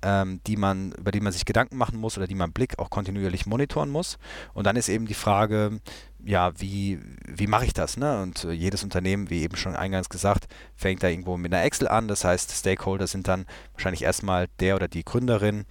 ähm, 0.04 0.40
die 0.46 0.56
man, 0.56 0.92
über 0.92 1.10
die 1.10 1.20
man 1.20 1.32
sich 1.32 1.46
Gedanken 1.46 1.78
machen 1.78 1.98
muss 1.98 2.18
oder 2.18 2.26
die 2.26 2.34
man 2.34 2.52
Blick 2.52 2.78
auch 2.78 2.90
kontinuierlich 2.90 3.46
monitoren 3.46 3.88
muss. 3.88 4.18
Und 4.52 4.66
dann 4.66 4.76
ist 4.76 4.90
eben 4.90 5.06
die 5.06 5.14
Frage, 5.14 5.80
ja, 6.22 6.52
wie, 6.60 7.00
wie 7.26 7.46
mache 7.46 7.64
ich 7.64 7.72
das? 7.72 7.96
Ne? 7.96 8.22
Und 8.22 8.44
äh, 8.44 8.52
jedes 8.52 8.84
Unternehmen, 8.84 9.30
wie 9.30 9.42
eben 9.42 9.56
schon 9.56 9.74
eingangs 9.74 10.10
gesagt, 10.10 10.46
fängt 10.76 11.02
da 11.02 11.08
irgendwo 11.08 11.38
mit 11.38 11.52
einer 11.52 11.64
Excel 11.64 11.88
an. 11.88 12.06
Das 12.06 12.24
heißt, 12.24 12.52
Stakeholder 12.52 13.06
sind 13.06 13.28
dann 13.28 13.46
wahrscheinlich 13.72 14.02
erstmal 14.02 14.48
der 14.60 14.76
oder 14.76 14.88
die 14.88 15.04
Gründerin, 15.04 15.64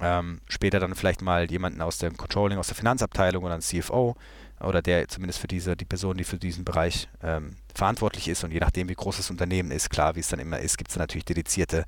ähm, 0.00 0.40
später 0.48 0.80
dann 0.80 0.94
vielleicht 0.96 1.22
mal 1.22 1.48
jemanden 1.50 1.80
aus 1.80 1.98
dem 1.98 2.16
Controlling, 2.16 2.58
aus 2.58 2.68
der 2.68 2.76
Finanzabteilung 2.76 3.44
oder 3.44 3.54
ein 3.54 3.60
CFO 3.60 4.16
oder 4.60 4.82
der 4.82 5.06
zumindest 5.08 5.38
für 5.38 5.46
diese, 5.46 5.76
die 5.76 5.84
Person, 5.84 6.16
die 6.16 6.24
für 6.24 6.38
diesen 6.38 6.64
Bereich 6.64 7.08
ähm, 7.22 7.56
verantwortlich 7.74 8.28
ist. 8.28 8.42
Und 8.44 8.52
je 8.52 8.60
nachdem, 8.60 8.88
wie 8.88 8.94
groß 8.94 9.18
das 9.18 9.30
Unternehmen 9.30 9.70
ist, 9.70 9.90
klar, 9.90 10.16
wie 10.16 10.20
es 10.20 10.28
dann 10.28 10.40
immer 10.40 10.58
ist, 10.58 10.78
gibt 10.78 10.90
es 10.90 10.96
natürlich 10.96 11.24
dedizierte, 11.24 11.84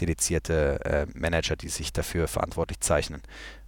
dedizierte 0.00 0.80
äh, 0.84 1.06
Manager, 1.14 1.56
die 1.56 1.68
sich 1.68 1.92
dafür 1.92 2.28
verantwortlich 2.28 2.80
zeichnen. 2.80 3.22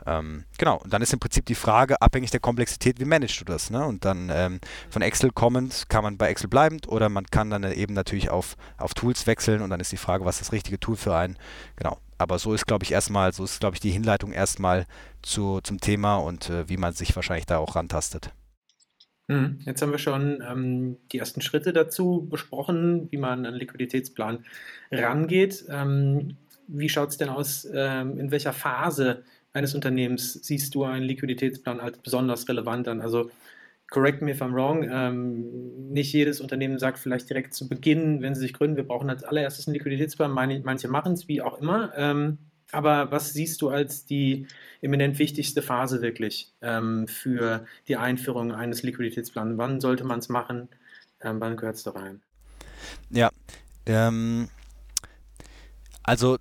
Ähm, 0.06 0.44
genau, 0.58 0.78
und 0.78 0.92
dann 0.92 1.02
ist 1.02 1.12
im 1.12 1.18
Prinzip 1.18 1.46
die 1.46 1.54
Frage, 1.54 2.00
abhängig 2.00 2.30
der 2.30 2.40
Komplexität, 2.40 3.00
wie 3.00 3.04
managst 3.04 3.40
du 3.40 3.44
das? 3.44 3.70
Ne? 3.70 3.84
Und 3.84 4.04
dann 4.04 4.30
ähm, 4.32 4.60
von 4.88 5.02
Excel 5.02 5.30
kommend 5.30 5.88
kann 5.88 6.04
man 6.04 6.16
bei 6.16 6.28
Excel 6.28 6.48
bleiben 6.48 6.78
oder 6.86 7.08
man 7.08 7.26
kann 7.26 7.50
dann 7.50 7.64
eben 7.72 7.94
natürlich 7.94 8.30
auf, 8.30 8.56
auf 8.78 8.94
Tools 8.94 9.26
wechseln 9.26 9.62
und 9.62 9.70
dann 9.70 9.80
ist 9.80 9.92
die 9.92 9.96
Frage, 9.96 10.24
was 10.24 10.36
ist 10.36 10.48
das 10.48 10.52
richtige 10.52 10.78
Tool 10.78 10.96
für 10.96 11.16
einen? 11.16 11.36
Genau. 11.76 11.98
Aber 12.18 12.38
so 12.38 12.54
ist, 12.54 12.66
glaube 12.66 12.84
ich, 12.84 12.92
erstmal, 12.92 13.32
so 13.32 13.44
ist, 13.44 13.60
glaube 13.60 13.76
ich, 13.76 13.80
die 13.80 13.90
Hinleitung 13.90 14.32
erstmal 14.32 14.86
zu, 15.22 15.60
zum 15.60 15.80
Thema 15.80 16.16
und 16.16 16.48
äh, 16.48 16.68
wie 16.68 16.78
man 16.78 16.94
sich 16.94 17.14
wahrscheinlich 17.14 17.46
da 17.46 17.58
auch 17.58 17.76
rantastet. 17.76 18.32
Hm, 19.28 19.58
jetzt 19.64 19.82
haben 19.82 19.90
wir 19.90 19.98
schon 19.98 20.40
ähm, 20.48 20.98
die 21.10 21.18
ersten 21.18 21.40
Schritte 21.40 21.72
dazu 21.72 22.28
besprochen, 22.30 23.08
wie 23.10 23.16
man 23.16 23.40
an 23.40 23.46
einen 23.46 23.56
Liquiditätsplan 23.56 24.44
rangeht. 24.92 25.64
Ähm, 25.68 26.36
wie 26.68 26.88
schaut 26.88 27.08
es 27.10 27.16
denn 27.16 27.28
aus? 27.28 27.66
Ähm, 27.72 28.18
in 28.18 28.30
welcher 28.30 28.52
Phase 28.52 29.24
eines 29.52 29.74
Unternehmens 29.74 30.34
siehst 30.34 30.74
du 30.76 30.84
einen 30.84 31.04
Liquiditätsplan 31.04 31.80
als 31.80 31.98
besonders 31.98 32.48
relevant 32.48 32.86
an? 32.86 33.00
Also, 33.00 33.30
correct 33.90 34.22
me 34.22 34.30
if 34.32 34.42
I'm 34.42 34.52
wrong, 34.54 34.84
ähm, 34.88 35.90
nicht 35.92 36.12
jedes 36.12 36.40
Unternehmen 36.40 36.78
sagt 36.78 36.98
vielleicht 36.98 37.28
direkt 37.28 37.52
zu 37.54 37.68
Beginn, 37.68 38.22
wenn 38.22 38.34
sie 38.34 38.42
sich 38.42 38.52
gründen, 38.52 38.76
wir 38.76 38.84
brauchen 38.86 39.10
als 39.10 39.24
allererstes 39.24 39.66
einen 39.66 39.74
Liquiditätsplan. 39.74 40.30
Manche 40.30 40.88
machen 40.88 41.14
es, 41.14 41.26
wie 41.28 41.42
auch 41.42 41.60
immer. 41.60 41.92
Ähm, 41.96 42.38
aber 42.72 43.10
was 43.10 43.32
siehst 43.32 43.62
du 43.62 43.68
als 43.68 44.04
die 44.04 44.46
eminent 44.82 45.18
wichtigste 45.18 45.62
Phase 45.62 46.02
wirklich 46.02 46.52
ähm, 46.62 47.06
für 47.08 47.66
die 47.88 47.96
Einführung 47.96 48.52
eines 48.52 48.82
Liquiditätsplans? 48.82 49.56
Wann 49.56 49.80
sollte 49.80 50.04
man 50.04 50.18
es 50.18 50.28
machen? 50.28 50.68
Ähm, 51.20 51.40
wann 51.40 51.56
gehört 51.56 51.76
es 51.76 51.84
da 51.84 51.92
rein? 51.92 52.22
Ja, 53.10 53.30
ähm, 53.86 54.48
also 56.02 56.38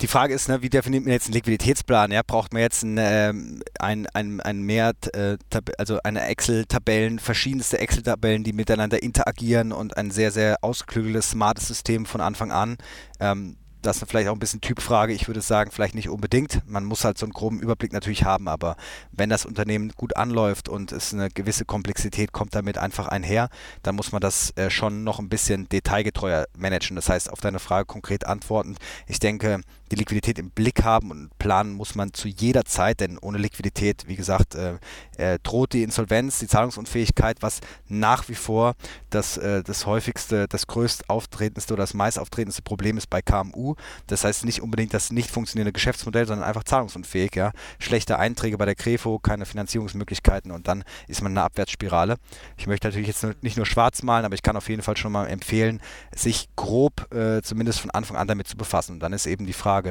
die 0.00 0.08
Frage 0.08 0.34
ist, 0.34 0.48
ne, 0.48 0.60
wie 0.60 0.70
definiert 0.70 1.04
man 1.04 1.12
jetzt 1.12 1.26
einen 1.26 1.34
Liquiditätsplan? 1.34 2.10
Ja? 2.10 2.22
Braucht 2.26 2.52
man 2.52 2.62
jetzt 2.62 2.82
ein, 2.82 2.96
ähm, 2.98 3.62
ein, 3.78 4.06
ein, 4.12 4.40
ein 4.40 4.62
mehr, 4.62 4.92
äh, 5.12 5.36
also 5.78 6.00
eine 6.02 6.26
Excel-Tabellen, 6.26 7.20
verschiedenste 7.20 7.78
Excel-Tabellen, 7.78 8.42
die 8.42 8.52
miteinander 8.52 9.02
interagieren 9.02 9.72
und 9.72 9.96
ein 9.96 10.10
sehr, 10.10 10.32
sehr 10.32 10.56
ausgeklügeltes, 10.62 11.30
smartes 11.30 11.68
System 11.68 12.06
von 12.06 12.20
Anfang 12.20 12.50
an? 12.50 12.76
Ähm, 13.20 13.56
das 13.84 14.00
ist 14.00 14.08
vielleicht 14.08 14.28
auch 14.28 14.32
ein 14.32 14.38
bisschen 14.38 14.60
Typfrage. 14.60 15.12
Ich 15.12 15.26
würde 15.28 15.40
sagen, 15.40 15.70
vielleicht 15.70 15.94
nicht 15.94 16.08
unbedingt. 16.08 16.62
Man 16.66 16.84
muss 16.84 17.04
halt 17.04 17.18
so 17.18 17.26
einen 17.26 17.32
groben 17.32 17.60
Überblick 17.60 17.92
natürlich 17.92 18.24
haben, 18.24 18.48
aber 18.48 18.76
wenn 19.12 19.30
das 19.30 19.44
Unternehmen 19.44 19.92
gut 19.96 20.16
anläuft 20.16 20.68
und 20.68 20.92
es 20.92 21.12
eine 21.12 21.28
gewisse 21.28 21.64
Komplexität 21.64 22.32
kommt 22.32 22.54
damit 22.54 22.78
einfach 22.78 23.08
einher, 23.08 23.48
dann 23.82 23.94
muss 23.94 24.12
man 24.12 24.20
das 24.20 24.52
äh, 24.56 24.70
schon 24.70 25.04
noch 25.04 25.18
ein 25.18 25.28
bisschen 25.28 25.68
detailgetreuer 25.68 26.46
managen. 26.56 26.96
Das 26.96 27.08
heißt, 27.08 27.30
auf 27.30 27.40
deine 27.40 27.58
Frage 27.58 27.86
konkret 27.86 28.26
antworten. 28.26 28.76
Ich 29.06 29.18
denke, 29.18 29.60
die 29.94 30.00
Liquidität 30.00 30.38
im 30.38 30.50
Blick 30.50 30.82
haben 30.82 31.10
und 31.10 31.30
planen 31.38 31.72
muss 31.72 31.94
man 31.94 32.12
zu 32.12 32.28
jeder 32.28 32.64
Zeit, 32.64 33.00
denn 33.00 33.18
ohne 33.18 33.38
Liquidität, 33.38 34.04
wie 34.06 34.16
gesagt, 34.16 34.54
äh, 34.54 34.78
äh, 35.16 35.38
droht 35.42 35.72
die 35.72 35.82
Insolvenz, 35.82 36.38
die 36.40 36.48
Zahlungsunfähigkeit, 36.48 37.38
was 37.40 37.60
nach 37.88 38.28
wie 38.28 38.34
vor 38.34 38.74
das, 39.10 39.36
äh, 39.36 39.62
das 39.62 39.86
häufigste, 39.86 40.48
das 40.48 40.66
größt 40.66 41.08
auftretendste 41.08 41.74
oder 41.74 41.82
das 41.82 41.94
meist 41.94 42.18
auftretendste 42.18 42.62
Problem 42.62 42.96
ist 42.96 43.08
bei 43.08 43.22
KMU. 43.22 43.74
Das 44.06 44.24
heißt 44.24 44.44
nicht 44.44 44.62
unbedingt 44.62 44.94
das 44.94 45.12
nicht 45.12 45.30
funktionierende 45.30 45.72
Geschäftsmodell, 45.72 46.26
sondern 46.26 46.46
einfach 46.46 46.64
zahlungsunfähig. 46.64 47.36
Ja? 47.36 47.52
Schlechte 47.78 48.18
Einträge 48.18 48.58
bei 48.58 48.64
der 48.64 48.74
Krefo, 48.74 49.18
keine 49.18 49.46
Finanzierungsmöglichkeiten 49.46 50.50
und 50.50 50.66
dann 50.68 50.84
ist 51.06 51.22
man 51.22 51.32
in 51.32 51.38
einer 51.38 51.46
Abwärtsspirale. 51.46 52.16
Ich 52.56 52.66
möchte 52.66 52.88
natürlich 52.88 53.08
jetzt 53.08 53.24
nicht 53.42 53.56
nur 53.56 53.66
schwarz 53.66 54.02
malen, 54.02 54.24
aber 54.24 54.34
ich 54.34 54.42
kann 54.42 54.56
auf 54.56 54.68
jeden 54.68 54.82
Fall 54.82 54.96
schon 54.96 55.12
mal 55.12 55.26
empfehlen, 55.26 55.80
sich 56.14 56.48
grob 56.56 57.12
äh, 57.14 57.42
zumindest 57.42 57.80
von 57.80 57.90
Anfang 57.90 58.16
an 58.16 58.26
damit 58.26 58.48
zu 58.48 58.56
befassen. 58.56 58.92
Und 58.92 59.00
dann 59.00 59.12
ist 59.12 59.26
eben 59.26 59.46
die 59.46 59.52
Frage, 59.52 59.83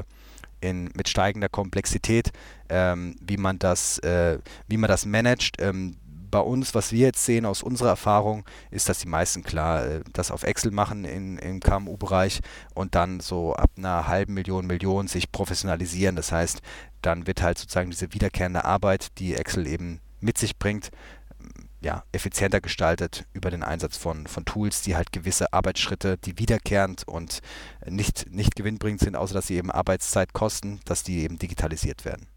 in, 0.62 0.90
mit 0.96 1.10
steigender 1.10 1.50
Komplexität, 1.50 2.32
ähm, 2.70 3.16
wie, 3.22 3.38
man 3.38 3.60
das, 3.60 4.00
äh, 4.00 4.40
wie 4.68 4.78
man 4.78 4.88
das 4.88 5.06
managt. 5.06 5.58
Ähm, 5.60 5.98
bei 6.34 6.40
uns, 6.40 6.74
was 6.74 6.92
wir 6.92 7.06
jetzt 7.06 7.24
sehen 7.24 7.46
aus 7.46 7.62
unserer 7.62 7.90
Erfahrung, 7.90 8.44
ist, 8.72 8.90
dass 8.90 8.98
die 8.98 9.08
meisten 9.08 9.44
klar 9.44 9.86
äh, 9.86 10.02
das 10.14 10.32
auf 10.32 10.42
Excel 10.42 10.72
machen 10.72 11.06
in, 11.06 11.38
im 11.38 11.60
KMU-Bereich 11.60 12.42
und 12.74 12.96
dann 12.96 13.20
so 13.20 13.54
ab 13.54 13.70
einer 13.78 14.08
halben 14.08 14.34
Million, 14.34 14.66
Million 14.66 15.08
sich 15.08 15.32
professionalisieren. 15.32 16.16
Das 16.16 16.32
heißt, 16.32 16.62
dann 17.04 17.28
wird 17.28 17.44
halt 17.44 17.60
sozusagen 17.60 17.92
diese 17.92 18.14
wiederkehrende 18.14 18.66
Arbeit, 18.66 19.20
die 19.20 19.36
Excel 19.36 19.68
eben 19.68 20.00
mit 20.22 20.40
sich 20.40 20.58
bringt, 20.58 20.90
ja, 21.84 22.04
effizienter 22.12 22.62
gestaltet 22.62 23.26
über 23.34 23.52
den 23.52 23.64
Einsatz 23.64 23.98
von, 23.98 24.26
von 24.28 24.46
Tools, 24.46 24.82
die 24.82 24.96
halt 24.96 25.12
gewisse 25.12 25.52
Arbeitsschritte, 25.54 26.18
die 26.18 26.40
wiederkehrend 26.40 27.08
und 27.08 27.40
nicht, 27.86 28.32
nicht 28.32 28.56
gewinnbringend 28.56 29.02
sind, 29.02 29.16
außer 29.16 29.34
dass 29.34 29.48
sie 29.48 29.58
eben 29.58 29.70
Arbeitszeit 29.70 30.34
kosten, 30.34 30.80
dass 30.86 31.04
die 31.04 31.24
eben 31.24 31.38
digitalisiert 31.40 32.06
werden. 32.06 32.28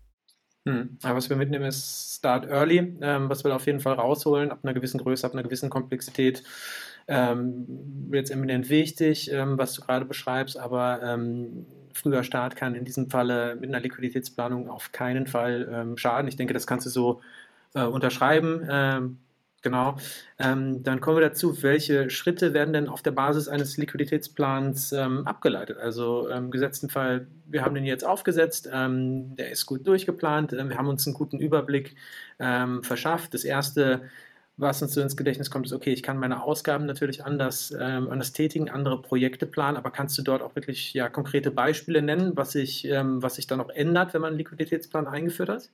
Hm. 0.66 0.98
Aber 1.04 1.16
was 1.16 1.30
wir 1.30 1.36
mitnehmen, 1.36 1.64
ist 1.64 2.16
Start 2.18 2.46
Early, 2.46 2.96
ähm, 3.00 3.28
was 3.28 3.44
wir 3.44 3.54
auf 3.54 3.66
jeden 3.66 3.78
Fall 3.78 3.94
rausholen, 3.94 4.50
ab 4.50 4.58
einer 4.64 4.74
gewissen 4.74 4.98
Größe, 4.98 5.24
ab 5.24 5.32
einer 5.32 5.44
gewissen 5.44 5.70
Komplexität. 5.70 6.42
Ähm, 7.06 8.10
jetzt 8.12 8.32
eminent 8.32 8.68
wichtig, 8.68 9.30
ähm, 9.30 9.58
was 9.58 9.74
du 9.74 9.82
gerade 9.82 10.04
beschreibst, 10.04 10.58
aber 10.58 11.00
ähm, 11.04 11.66
früher 11.94 12.24
Start 12.24 12.56
kann 12.56 12.74
in 12.74 12.84
diesem 12.84 13.10
Falle 13.10 13.54
mit 13.54 13.70
einer 13.70 13.78
Liquiditätsplanung 13.78 14.68
auf 14.68 14.90
keinen 14.90 15.28
Fall 15.28 15.68
ähm, 15.72 15.96
schaden. 15.96 16.26
Ich 16.26 16.34
denke, 16.34 16.52
das 16.52 16.66
kannst 16.66 16.84
du 16.84 16.90
so 16.90 17.20
äh, 17.74 17.84
unterschreiben. 17.84 19.18
Ähm, 19.66 19.76
Genau. 19.76 19.96
Ähm, 20.38 20.82
dann 20.82 21.00
kommen 21.00 21.16
wir 21.18 21.28
dazu, 21.28 21.62
welche 21.62 22.08
Schritte 22.08 22.54
werden 22.54 22.72
denn 22.72 22.88
auf 22.88 23.02
der 23.02 23.10
Basis 23.10 23.48
eines 23.48 23.76
Liquiditätsplans 23.76 24.92
ähm, 24.92 25.26
abgeleitet? 25.26 25.78
Also 25.78 26.28
im 26.28 26.50
gesetzten 26.50 26.88
Fall, 26.88 27.26
wir 27.46 27.62
haben 27.62 27.74
den 27.74 27.84
jetzt 27.84 28.04
aufgesetzt, 28.04 28.68
ähm, 28.72 29.34
der 29.36 29.50
ist 29.50 29.66
gut 29.66 29.86
durchgeplant, 29.86 30.52
äh, 30.52 30.68
wir 30.68 30.78
haben 30.78 30.88
uns 30.88 31.06
einen 31.06 31.14
guten 31.14 31.38
Überblick 31.38 31.96
ähm, 32.38 32.82
verschafft. 32.82 33.34
Das 33.34 33.44
Erste, 33.44 34.02
was 34.56 34.80
uns 34.82 34.94
so 34.94 35.00
ins 35.00 35.16
Gedächtnis 35.16 35.50
kommt, 35.50 35.66
ist, 35.66 35.72
okay, 35.72 35.92
ich 35.92 36.02
kann 36.02 36.18
meine 36.18 36.42
Ausgaben 36.42 36.86
natürlich 36.86 37.24
anders, 37.24 37.74
ähm, 37.78 38.08
anders 38.08 38.32
tätigen, 38.32 38.70
andere 38.70 39.02
Projekte 39.02 39.46
planen, 39.46 39.76
aber 39.76 39.90
kannst 39.90 40.16
du 40.16 40.22
dort 40.22 40.42
auch 40.42 40.54
wirklich 40.54 40.94
ja, 40.94 41.08
konkrete 41.08 41.50
Beispiele 41.50 42.02
nennen, 42.02 42.36
was 42.36 42.52
sich, 42.52 42.84
ähm, 42.86 43.20
dann 43.20 43.58
noch 43.58 43.70
ändert, 43.70 44.14
wenn 44.14 44.20
man 44.20 44.28
einen 44.28 44.38
Liquiditätsplan 44.38 45.06
eingeführt 45.06 45.48
hat? 45.48 45.70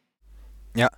Ja, 0.75 0.89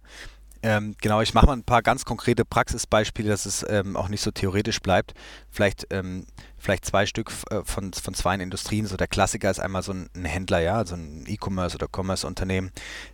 ähm, 0.65 0.95
genau, 0.99 1.21
ich 1.21 1.35
mache 1.35 1.45
mal 1.45 1.53
ein 1.53 1.63
paar 1.63 1.83
ganz 1.83 2.07
konkrete 2.07 2.47
Praxisbeispiele, 2.47 3.29
dass 3.29 3.45
es 3.45 3.67
ähm, 3.69 3.97
auch 3.97 4.09
nicht 4.09 4.23
so 4.23 4.31
theoretisch 4.31 4.81
bleibt. 4.81 5.13
Vielleicht 5.51 5.87
ähm, 5.91 6.25
vielleicht 6.65 6.87
zwei 6.87 7.05
Stück 7.05 7.31
äh, 7.51 7.61
von, 7.65 7.93
von 7.93 8.15
zwei 8.15 8.35
Industrien. 8.35 8.87
So 8.87 8.97
der 8.97 9.07
Klassiker 9.07 9.51
ist 9.51 9.61
einmal 9.61 9.83
so 9.83 9.93
ein, 9.93 10.09
Händler, 10.25 10.61
ja, 10.61 10.77
also 10.77 10.97
ein 10.97 11.25
E-Commerce 11.27 11.77
oder 11.77 11.89
Commerce-Unternehmen. 11.95 12.71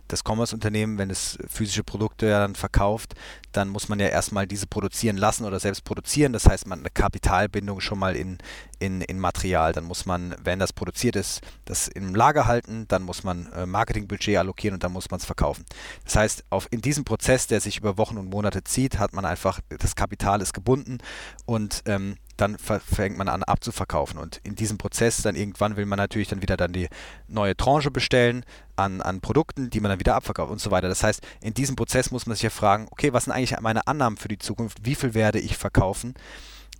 Das 0.07 0.23
Commerce-Unternehmen, 0.25 0.97
wenn 0.97 1.09
es 1.09 1.37
physische 1.47 1.83
Produkte 1.83 2.27
ja 2.27 2.39
dann 2.39 2.55
verkauft, 2.55 3.13
dann 3.51 3.67
muss 3.67 3.89
man 3.89 3.99
ja 3.99 4.07
erstmal 4.07 4.47
diese 4.47 4.67
produzieren 4.67 5.17
lassen 5.17 5.45
oder 5.45 5.59
selbst 5.59 5.83
produzieren. 5.83 6.31
Das 6.31 6.47
heißt, 6.47 6.65
man 6.65 6.79
hat 6.79 6.85
eine 6.85 6.91
Kapitalbindung 6.91 7.81
schon 7.81 7.99
mal 7.99 8.15
in, 8.15 8.37
in, 8.79 9.01
in 9.01 9.19
Material. 9.19 9.73
Dann 9.73 9.83
muss 9.83 10.05
man, 10.05 10.33
wenn 10.41 10.59
das 10.59 10.71
produziert 10.71 11.17
ist, 11.17 11.41
das 11.65 11.89
im 11.89 12.15
Lager 12.15 12.45
halten, 12.45 12.85
dann 12.87 13.03
muss 13.03 13.23
man 13.23 13.51
äh, 13.51 13.65
Marketingbudget 13.65 14.37
allokieren 14.37 14.75
und 14.75 14.83
dann 14.83 14.93
muss 14.93 15.11
man 15.11 15.19
es 15.19 15.25
verkaufen. 15.25 15.65
Das 16.05 16.15
heißt, 16.15 16.45
auf, 16.49 16.67
in 16.71 16.81
diesem 16.81 17.03
Prozess, 17.03 17.47
der 17.47 17.59
sich 17.59 17.77
über 17.77 17.97
Wochen 17.97 18.17
und 18.17 18.29
Monate 18.29 18.63
zieht, 18.63 18.97
hat 18.97 19.13
man 19.13 19.25
einfach, 19.25 19.59
das 19.79 19.95
Kapital 19.95 20.41
ist 20.41 20.53
gebunden 20.53 20.99
und 21.45 21.83
ähm, 21.85 22.15
dann 22.41 22.57
fängt 22.57 23.17
man 23.17 23.29
an 23.29 23.43
abzuverkaufen. 23.43 24.19
Und 24.19 24.41
in 24.43 24.55
diesem 24.55 24.77
Prozess 24.77 25.21
dann 25.21 25.35
irgendwann 25.35 25.77
will 25.77 25.85
man 25.85 25.97
natürlich 25.97 26.27
dann 26.27 26.41
wieder 26.41 26.57
dann 26.57 26.73
die 26.73 26.89
neue 27.27 27.55
Tranche 27.55 27.91
bestellen 27.91 28.43
an, 28.75 29.01
an 29.01 29.21
Produkten, 29.21 29.69
die 29.69 29.79
man 29.79 29.89
dann 29.89 29.99
wieder 29.99 30.15
abverkauft 30.15 30.51
und 30.51 30.59
so 30.59 30.71
weiter. 30.71 30.87
Das 30.87 31.03
heißt, 31.03 31.21
in 31.41 31.53
diesem 31.53 31.75
Prozess 31.75 32.11
muss 32.11 32.25
man 32.25 32.35
sich 32.35 32.43
ja 32.43 32.49
fragen, 32.49 32.87
okay, 32.89 33.13
was 33.13 33.25
sind 33.25 33.33
eigentlich 33.33 33.59
meine 33.61 33.85
Annahmen 33.87 34.17
für 34.17 34.27
die 34.27 34.39
Zukunft? 34.39 34.79
Wie 34.83 34.95
viel 34.95 35.13
werde 35.13 35.39
ich 35.39 35.57
verkaufen? 35.57 36.15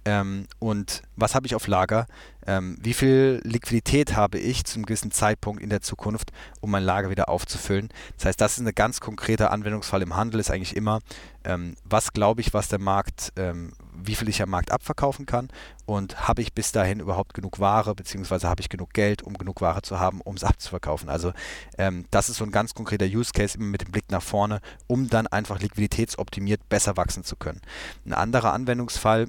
Ähm, 0.05 0.48
und 0.60 1.03
was 1.15 1.36
habe 1.36 1.46
ich 1.46 1.55
auf 1.55 1.67
Lager, 1.67 2.08
ähm, 2.48 2.77
wie 2.81 2.93
viel 2.93 3.39
Liquidität 3.43 4.15
habe 4.15 4.39
ich 4.39 4.63
zu 4.65 4.75
einem 4.75 4.86
gewissen 4.88 5.12
Zeitpunkt 5.12 5.62
in 5.62 5.70
der 5.70 5.81
Zukunft, 5.81 6.31
um 6.60 6.72
mein 6.72 6.84
Lager 6.84 7.12
wieder 7.12 7.29
aufzufüllen. 7.29 7.89
Das 8.17 8.25
heißt, 8.25 8.41
das 8.41 8.58
ist 8.58 8.65
ein 8.65 8.74
ganz 8.74 9.00
konkreter 9.00 9.51
Anwendungsfall 9.51 10.01
im 10.01 10.15
Handel, 10.15 10.39
ist 10.39 10.50
eigentlich 10.50 10.75
immer, 10.75 11.01
ähm, 11.43 11.75
was 11.84 12.13
glaube 12.13 12.41
ich, 12.41 12.53
was 12.53 12.67
der 12.67 12.79
Markt, 12.79 13.31
ähm, 13.36 13.74
wie 13.93 14.15
viel 14.15 14.29
ich 14.29 14.41
am 14.41 14.50
Markt 14.50 14.72
abverkaufen 14.72 15.27
kann 15.27 15.50
und 15.86 16.27
habe 16.27 16.41
ich 16.41 16.53
bis 16.53 16.72
dahin 16.72 17.00
überhaupt 17.00 17.36
genug 17.36 17.60
Ware, 17.60 17.93
beziehungsweise 17.93 18.50
habe 18.50 18.62
ich 18.62 18.70
genug 18.70 18.93
Geld, 18.93 19.22
um 19.22 19.38
genug 19.38 19.62
Ware 19.62 19.84
zu 19.84 20.00
haben, 20.00 20.22
um 20.22 20.36
es 20.36 20.43
abzuverkaufen. 20.43 21.10
Also 21.10 21.34
ähm, 21.77 22.05
das 22.10 22.29
ist 22.29 22.38
so 22.38 22.43
ein 22.43 22.51
ganz 22.51 22.74
konkreter 22.74 23.05
Use 23.05 23.31
Case, 23.34 23.55
immer 23.55 23.67
mit 23.67 23.81
dem 23.81 23.91
Blick 23.91 24.10
nach 24.10 24.24
vorne, 24.24 24.62
um 24.88 25.10
dann 25.10 25.27
einfach 25.27 25.60
liquiditätsoptimiert 25.60 26.70
besser 26.70 26.98
wachsen 26.98 27.24
zu 27.24 27.36
können. 27.36 27.62
Ein 28.05 28.13
anderer 28.13 28.53
Anwendungsfall, 28.53 29.27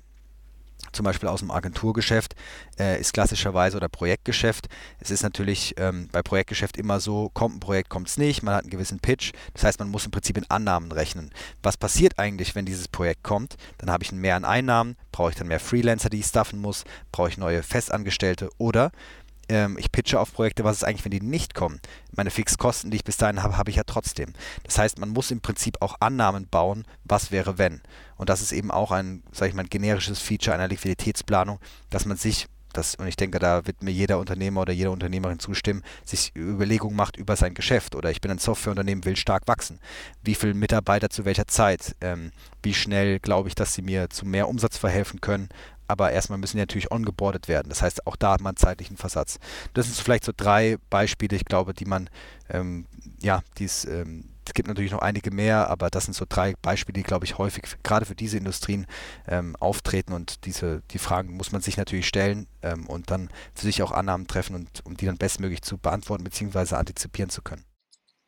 zum 0.93 1.05
Beispiel 1.05 1.29
aus 1.29 1.41
dem 1.41 1.51
Agenturgeschäft, 1.51 2.35
äh, 2.79 3.01
ist 3.01 3.13
klassischerweise 3.13 3.77
oder 3.77 3.89
Projektgeschäft. 3.89 4.69
Es 5.01 5.11
ist 5.11 5.23
natürlich 5.23 5.75
ähm, 5.79 6.09
bei 6.13 6.23
Projektgeschäft 6.23 6.77
immer 6.77 7.01
so, 7.01 7.31
kommt 7.33 7.57
ein 7.57 7.61
Projekt, 7.61 7.89
kommt 7.89 8.09
es 8.09 8.19
nicht, 8.19 8.43
man 8.43 8.55
hat 8.55 8.63
einen 8.63 8.71
gewissen 8.71 9.01
Pitch. 9.01 9.33
Das 9.55 9.65
heißt, 9.65 9.79
man 9.79 9.89
muss 9.89 10.05
im 10.05 10.11
Prinzip 10.11 10.37
in 10.37 10.51
Annahmen 10.51 10.93
rechnen. 10.93 11.31
Was 11.63 11.77
passiert 11.77 12.19
eigentlich, 12.19 12.55
wenn 12.55 12.67
dieses 12.67 12.89
Projekt 12.89 13.23
kommt? 13.23 13.57
Dann 13.79 13.91
habe 13.91 14.05
ich 14.05 14.13
mehr 14.13 14.37
an 14.37 14.45
Einnahmen, 14.45 14.97
brauche 15.13 15.31
ich 15.31 15.37
dann 15.37 15.49
mehr 15.49 15.61
Freelancer, 15.61 16.11
die 16.11 16.21
ich 16.21 16.27
staffen 16.27 16.61
muss, 16.61 16.85
brauche 17.11 17.29
ich 17.29 17.39
neue 17.39 17.63
Festangestellte 17.63 18.51
oder 18.59 18.91
ähm, 19.53 19.77
ich 19.79 19.93
pitche 19.93 20.19
auf 20.19 20.33
Projekte, 20.33 20.65
was 20.65 20.79
ist 20.79 20.85
eigentlich, 20.85 21.05
wenn 21.05 21.13
die 21.13 21.21
nicht 21.21 21.55
kommen? 21.55 21.81
Meine 22.17 22.31
Fixkosten, 22.31 22.91
die 22.91 22.97
ich 22.97 23.05
bis 23.05 23.19
dahin 23.19 23.43
habe, 23.43 23.59
habe 23.59 23.71
ich 23.71 23.77
ja 23.77 23.83
trotzdem. 23.85 24.33
Das 24.65 24.79
heißt, 24.79 24.99
man 24.99 25.11
muss 25.11 25.31
im 25.31 25.41
Prinzip 25.41 25.77
auch 25.81 25.97
Annahmen 26.01 26.49
bauen, 26.49 26.85
was 27.05 27.31
wäre, 27.31 27.59
wenn. 27.59 27.83
Und 28.17 28.31
das 28.31 28.41
ist 28.41 28.53
eben 28.53 28.71
auch 28.71 28.93
ein, 28.93 29.23
sage 29.31 29.51
ich 29.51 29.55
mal, 29.55 29.63
ein 29.63 29.69
generisches 29.69 30.21
Feature 30.21 30.55
einer 30.55 30.69
Liquiditätsplanung, 30.69 31.59
dass 31.91 32.07
man 32.07 32.17
sich 32.17 32.47
das, 32.73 32.95
und 32.95 33.07
ich 33.07 33.17
denke, 33.17 33.39
da 33.39 33.67
wird 33.67 33.83
mir 33.83 33.91
jeder 33.91 34.19
Unternehmer 34.19 34.63
oder 34.63 34.73
jede 34.73 34.91
Unternehmerin 34.91 35.39
zustimmen, 35.39 35.83
sich 36.07 36.35
Überlegungen 36.35 36.97
macht 36.97 37.19
über 37.19 37.37
sein 37.37 37.53
Geschäft. 37.53 37.95
Oder 37.95 38.11
ich 38.11 38.23
bin 38.23 38.31
ein 38.31 38.39
Softwareunternehmen, 38.39 39.05
will 39.05 39.17
stark 39.17 39.47
wachsen. 39.47 39.79
Wie 40.23 40.35
viele 40.35 40.55
Mitarbeiter 40.55 41.11
zu 41.11 41.27
welcher 41.27 41.47
Zeit? 41.47 41.95
Ähm, 42.01 42.33
wie 42.63 42.73
schnell 42.73 43.21
glaube 43.21 43.51
ich, 43.51 43.55
dass 43.55 43.75
sie 43.75 43.83
mir 43.83 44.09
zu 44.09 44.25
mehr 44.25 44.49
Umsatz 44.49 44.79
verhelfen 44.79 45.21
können? 45.21 45.51
Aber 45.93 46.11
erstmal 46.11 46.39
müssen 46.39 46.57
die 46.57 46.63
natürlich 46.63 46.91
ongeboardet 46.91 47.49
werden. 47.49 47.69
Das 47.69 47.83
heißt, 47.83 48.07
auch 48.07 48.17
da 48.17 48.33
hat 48.33 48.41
man 48.41 48.57
zeitlichen 48.57 48.97
Versatz. 48.97 49.39
Das 49.75 49.87
sind 49.87 49.97
vielleicht 49.97 50.25
so 50.25 50.33
drei 50.37 50.79
Beispiele, 50.91 51.37
ich 51.37 51.45
glaube, 51.45 51.75
die 51.75 51.85
man, 51.85 52.11
ähm, 52.49 52.87
ja, 53.21 53.43
dies, 53.59 53.85
ähm, 53.85 54.25
es 54.47 54.55
gibt 54.55 54.69
natürlich 54.69 54.91
noch 54.91 55.03
einige 55.03 55.31
mehr, 55.31 55.71
aber 55.71 55.89
das 55.89 56.05
sind 56.05 56.15
so 56.15 56.25
drei 56.29 56.55
Beispiele, 56.63 56.95
die, 56.95 57.05
glaube 57.05 57.25
ich, 57.25 57.39
häufig 57.39 57.65
gerade 57.83 58.07
für 58.07 58.15
diese 58.15 58.39
Industrien 58.39 58.87
ähm, 59.29 59.55
auftreten 59.61 60.13
und 60.13 60.45
diese, 60.47 60.83
die 60.91 60.99
Fragen 60.99 61.37
muss 61.37 61.53
man 61.53 61.61
sich 61.61 61.77
natürlich 61.77 62.09
stellen 62.09 62.49
ähm, 62.63 62.87
und 62.87 63.11
dann 63.11 63.31
für 63.55 63.63
sich 63.63 63.83
auch 63.83 63.93
Annahmen 63.93 64.27
treffen 64.27 64.57
und 64.57 64.85
um 64.85 64.97
die 64.97 65.07
dann 65.07 65.19
bestmöglich 65.19 65.63
zu 65.63 65.79
beantworten 65.79 66.25
bzw. 66.25 66.75
antizipieren 66.75 67.31
zu 67.31 67.43
können. 67.43 67.65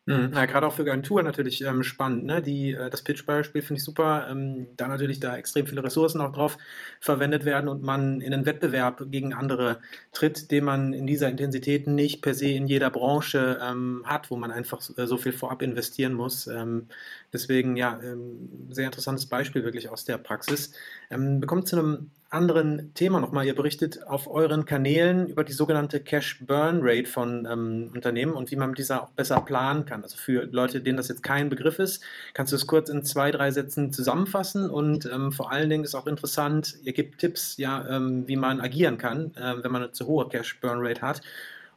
Mhm. 0.06 0.32
Ja, 0.34 0.44
gerade 0.44 0.66
auch 0.66 0.74
für 0.74 0.82
Agenturen 0.82 1.24
natürlich 1.24 1.62
ähm, 1.62 1.82
spannend. 1.82 2.24
Ne? 2.24 2.42
Die, 2.42 2.72
äh, 2.72 2.90
das 2.90 3.00
Pitch-Beispiel 3.00 3.62
finde 3.62 3.78
ich 3.78 3.84
super, 3.84 4.26
ähm, 4.30 4.66
da 4.76 4.86
natürlich 4.86 5.18
da 5.18 5.34
extrem 5.34 5.66
viele 5.66 5.82
Ressourcen 5.82 6.20
auch 6.20 6.32
drauf 6.32 6.58
verwendet 7.00 7.46
werden 7.46 7.68
und 7.68 7.82
man 7.82 8.20
in 8.20 8.34
einen 8.34 8.44
Wettbewerb 8.44 9.02
gegen 9.10 9.32
andere 9.32 9.80
tritt, 10.12 10.50
den 10.50 10.64
man 10.64 10.92
in 10.92 11.06
dieser 11.06 11.30
Intensität 11.30 11.86
nicht 11.86 12.20
per 12.20 12.34
se 12.34 12.48
in 12.50 12.66
jeder 12.66 12.90
Branche 12.90 13.58
ähm, 13.62 14.02
hat, 14.04 14.30
wo 14.30 14.36
man 14.36 14.50
einfach 14.50 14.82
so, 14.82 14.94
äh, 14.96 15.06
so 15.06 15.16
viel 15.16 15.32
vorab 15.32 15.62
investieren 15.62 16.12
muss. 16.12 16.48
Ähm, 16.48 16.88
deswegen, 17.32 17.74
ja, 17.76 17.98
ähm, 18.02 18.68
sehr 18.68 18.84
interessantes 18.86 19.24
Beispiel 19.24 19.64
wirklich 19.64 19.88
aus 19.88 20.04
der 20.04 20.18
Praxis. 20.18 20.72
Ähm, 21.10 21.40
wir 21.40 21.46
kommen 21.46 21.64
zu 21.64 21.78
einem 21.78 22.10
anderen 22.34 22.92
Thema 22.94 23.20
nochmal. 23.20 23.46
Ihr 23.46 23.54
berichtet 23.54 24.06
auf 24.06 24.28
euren 24.28 24.64
Kanälen 24.64 25.28
über 25.28 25.44
die 25.44 25.52
sogenannte 25.52 26.00
Cash 26.00 26.40
Burn 26.44 26.80
Rate 26.82 27.08
von 27.08 27.46
ähm, 27.50 27.90
Unternehmen 27.94 28.34
und 28.34 28.50
wie 28.50 28.56
man 28.56 28.70
mit 28.70 28.78
dieser 28.78 29.02
auch 29.02 29.10
besser 29.10 29.40
planen 29.40 29.86
kann. 29.86 30.02
Also 30.02 30.16
für 30.16 30.44
Leute, 30.44 30.80
denen 30.80 30.96
das 30.96 31.08
jetzt 31.08 31.22
kein 31.22 31.48
Begriff 31.48 31.78
ist, 31.78 32.02
kannst 32.34 32.52
du 32.52 32.56
es 32.56 32.66
kurz 32.66 32.88
in 32.88 33.04
zwei, 33.04 33.30
drei 33.30 33.50
Sätzen 33.50 33.92
zusammenfassen 33.92 34.68
und 34.68 35.06
ähm, 35.06 35.32
vor 35.32 35.52
allen 35.52 35.70
Dingen 35.70 35.84
ist 35.84 35.94
auch 35.94 36.06
interessant, 36.06 36.76
ihr 36.82 36.92
gebt 36.92 37.18
Tipps, 37.18 37.56
ja, 37.56 37.88
ähm, 37.88 38.26
wie 38.26 38.36
man 38.36 38.60
agieren 38.60 38.98
kann, 38.98 39.34
äh, 39.36 39.62
wenn 39.62 39.72
man 39.72 39.82
eine 39.82 39.92
zu 39.92 40.06
hohe 40.06 40.28
Cash 40.28 40.60
Burn 40.60 40.78
Rate 40.80 41.02
hat 41.02 41.22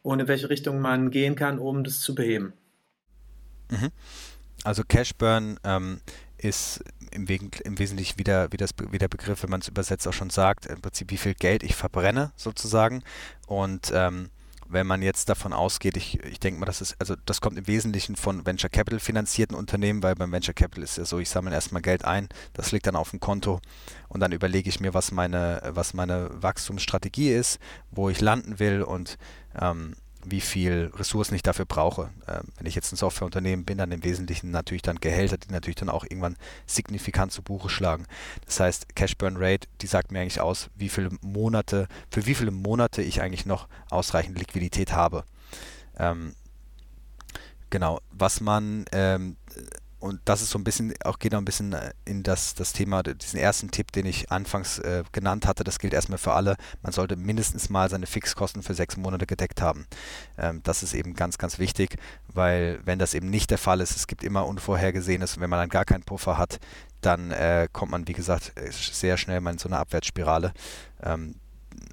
und 0.02 0.20
in 0.20 0.28
welche 0.28 0.50
Richtung 0.50 0.80
man 0.80 1.10
gehen 1.10 1.36
kann, 1.36 1.58
um 1.58 1.84
das 1.84 2.00
zu 2.00 2.14
beheben. 2.14 2.52
Mhm. 3.70 3.90
Also 4.64 4.82
Cash 4.82 5.14
Burn 5.14 5.58
ähm, 5.64 6.00
ist 6.38 6.82
im, 7.10 7.28
Wegen, 7.28 7.50
im 7.64 7.78
Wesentlichen 7.78 8.18
wieder, 8.18 8.52
wie, 8.52 8.56
das, 8.56 8.70
wie 8.90 8.98
der 8.98 9.08
Begriff, 9.08 9.42
wenn 9.42 9.50
man 9.50 9.60
es 9.60 9.68
übersetzt, 9.68 10.06
auch 10.08 10.12
schon 10.12 10.30
sagt, 10.30 10.66
im 10.66 10.80
Prinzip, 10.80 11.10
wie 11.10 11.16
viel 11.16 11.34
Geld 11.34 11.62
ich 11.62 11.74
verbrenne 11.74 12.32
sozusagen. 12.36 13.02
Und 13.46 13.92
ähm, 13.94 14.30
wenn 14.68 14.86
man 14.86 15.02
jetzt 15.02 15.28
davon 15.28 15.52
ausgeht, 15.52 15.96
ich, 15.96 16.22
ich 16.24 16.40
denke 16.40 16.60
mal, 16.60 16.66
das 16.66 16.80
ist, 16.80 16.96
also 16.98 17.14
das 17.26 17.40
kommt 17.40 17.58
im 17.58 17.66
Wesentlichen 17.66 18.16
von 18.16 18.44
Venture 18.44 18.68
Capital 18.68 19.00
finanzierten 19.00 19.56
Unternehmen, 19.56 20.02
weil 20.02 20.14
beim 20.14 20.30
Venture 20.30 20.54
Capital 20.54 20.84
ist 20.84 20.98
ja 20.98 21.04
so, 21.04 21.18
ich 21.18 21.30
sammle 21.30 21.54
erstmal 21.54 21.82
Geld 21.82 22.04
ein, 22.04 22.28
das 22.52 22.70
liegt 22.70 22.86
dann 22.86 22.96
auf 22.96 23.10
dem 23.10 23.20
Konto 23.20 23.60
und 24.08 24.20
dann 24.20 24.32
überlege 24.32 24.68
ich 24.68 24.80
mir, 24.80 24.94
was 24.94 25.10
meine, 25.10 25.62
was 25.70 25.94
meine 25.94 26.30
Wachstumsstrategie 26.34 27.32
ist, 27.32 27.58
wo 27.90 28.10
ich 28.10 28.20
landen 28.20 28.58
will 28.58 28.82
und 28.82 29.16
ähm, 29.58 29.94
wie 30.30 30.40
viel 30.40 30.90
Ressourcen 30.94 31.34
ich 31.34 31.42
dafür 31.42 31.64
brauche. 31.64 32.10
Ähm, 32.26 32.44
wenn 32.56 32.66
ich 32.66 32.74
jetzt 32.74 32.92
ein 32.92 32.96
Softwareunternehmen 32.96 33.64
bin, 33.64 33.78
dann 33.78 33.92
im 33.92 34.04
Wesentlichen 34.04 34.50
natürlich 34.50 34.82
dann 34.82 35.00
Gehälter, 35.00 35.38
die 35.38 35.50
natürlich 35.50 35.76
dann 35.76 35.88
auch 35.88 36.04
irgendwann 36.04 36.36
signifikant 36.66 37.32
zu 37.32 37.42
Buche 37.42 37.68
schlagen. 37.68 38.06
Das 38.44 38.60
heißt, 38.60 38.94
Cash 38.94 39.16
Burn 39.16 39.36
Rate, 39.36 39.68
die 39.80 39.86
sagt 39.86 40.12
mir 40.12 40.20
eigentlich 40.20 40.40
aus, 40.40 40.70
wie 40.74 40.88
viele 40.88 41.10
Monate, 41.20 41.88
für 42.10 42.26
wie 42.26 42.34
viele 42.34 42.50
Monate 42.50 43.02
ich 43.02 43.20
eigentlich 43.20 43.46
noch 43.46 43.68
ausreichend 43.90 44.38
Liquidität 44.38 44.92
habe. 44.92 45.24
Ähm, 45.98 46.34
genau, 47.70 48.00
was 48.10 48.40
man 48.40 48.84
ähm, 48.92 49.36
und 50.00 50.20
das 50.24 50.42
ist 50.42 50.50
so 50.50 50.58
ein 50.58 50.64
bisschen, 50.64 50.94
auch 51.04 51.18
geht 51.18 51.32
noch 51.32 51.40
ein 51.40 51.44
bisschen 51.44 51.72
äh, 51.72 51.92
in 52.04 52.22
das, 52.22 52.54
das 52.54 52.72
Thema, 52.72 53.02
diesen 53.02 53.38
ersten 53.38 53.70
Tipp, 53.70 53.90
den 53.92 54.06
ich 54.06 54.30
anfangs 54.30 54.78
äh, 54.78 55.02
genannt 55.12 55.46
hatte, 55.46 55.64
das 55.64 55.78
gilt 55.78 55.92
erstmal 55.92 56.18
für 56.18 56.34
alle. 56.34 56.56
Man 56.82 56.92
sollte 56.92 57.16
mindestens 57.16 57.68
mal 57.68 57.90
seine 57.90 58.06
Fixkosten 58.06 58.62
für 58.62 58.74
sechs 58.74 58.96
Monate 58.96 59.26
gedeckt 59.26 59.60
haben. 59.60 59.86
Ähm, 60.38 60.60
das 60.62 60.82
ist 60.82 60.94
eben 60.94 61.14
ganz, 61.14 61.38
ganz 61.38 61.58
wichtig, 61.58 61.96
weil 62.28 62.80
wenn 62.84 62.98
das 62.98 63.14
eben 63.14 63.28
nicht 63.28 63.50
der 63.50 63.58
Fall 63.58 63.80
ist, 63.80 63.96
es 63.96 64.06
gibt 64.06 64.22
immer 64.22 64.46
Unvorhergesehenes 64.46 65.36
und 65.36 65.42
wenn 65.42 65.50
man 65.50 65.58
dann 65.58 65.68
gar 65.68 65.84
keinen 65.84 66.04
Puffer 66.04 66.38
hat, 66.38 66.60
dann 67.00 67.30
äh, 67.30 67.68
kommt 67.72 67.90
man, 67.90 68.06
wie 68.08 68.12
gesagt, 68.12 68.52
äh, 68.56 68.70
sehr 68.70 69.16
schnell 69.16 69.40
mal 69.40 69.52
in 69.52 69.58
so 69.58 69.68
eine 69.68 69.78
Abwärtsspirale. 69.78 70.52
Ähm, 71.02 71.34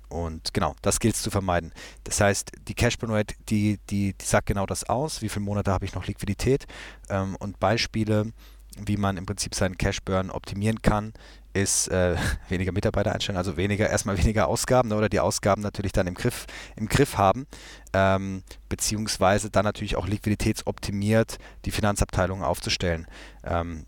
und 0.10 0.54
genau, 0.54 0.76
das 0.82 1.00
gilt 1.00 1.15
es 1.15 1.21
zu 1.21 1.32
vermeiden. 1.32 1.71
Das 2.04 2.21
heißt, 2.21 2.52
die 2.67 2.74
Cash 2.74 2.98
Burn 2.98 3.12
Rate, 3.12 3.36
die, 3.50 3.80
die, 3.89 4.13
die 4.13 4.26
sagt 4.26 4.48
genau 4.48 4.65
das 4.65 4.84
aus, 4.89 5.21
wie 5.21 5.30
viele 5.30 5.45
Monate 5.45 5.71
habe 5.71 5.86
ich 5.86 5.95
noch 5.95 6.08
Liquidität. 6.08 6.65
Ähm, 7.10 7.36
und 7.39 7.60
Beispiele, 7.60 8.32
wie 8.78 8.98
man 8.98 9.17
im 9.17 9.26
Prinzip 9.26 9.56
seinen 9.56 9.78
Cash 9.78 10.02
Burn 10.02 10.32
optimieren 10.32 10.82
kann, 10.82 11.13
ist 11.54 11.88
äh, 11.88 12.15
weniger 12.50 12.71
Mitarbeiter 12.71 13.13
einstellen, 13.13 13.38
also 13.38 13.58
weniger, 13.58 13.89
erstmal 13.89 14.17
weniger 14.17 14.48
Ausgaben 14.48 14.89
ne, 14.89 14.95
oder 14.95 15.10
die 15.10 15.19
Ausgaben 15.19 15.62
natürlich 15.62 15.93
dann 15.93 16.08
im 16.08 16.13
Griff, 16.13 16.45
im 16.76 16.88
Griff 16.88 17.17
haben, 17.17 17.48
ähm, 17.93 18.43
beziehungsweise 18.69 19.50
dann 19.50 19.65
natürlich 19.65 19.95
auch 19.95 20.08
liquiditätsoptimiert 20.08 21.38
die 21.63 21.71
Finanzabteilung 21.71 22.43
aufzustellen. 22.43 23.08
Ähm, 23.43 23.86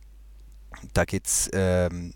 da 0.93 1.05
geht 1.05 1.25
es 1.27 1.49
ähm, 1.53 2.13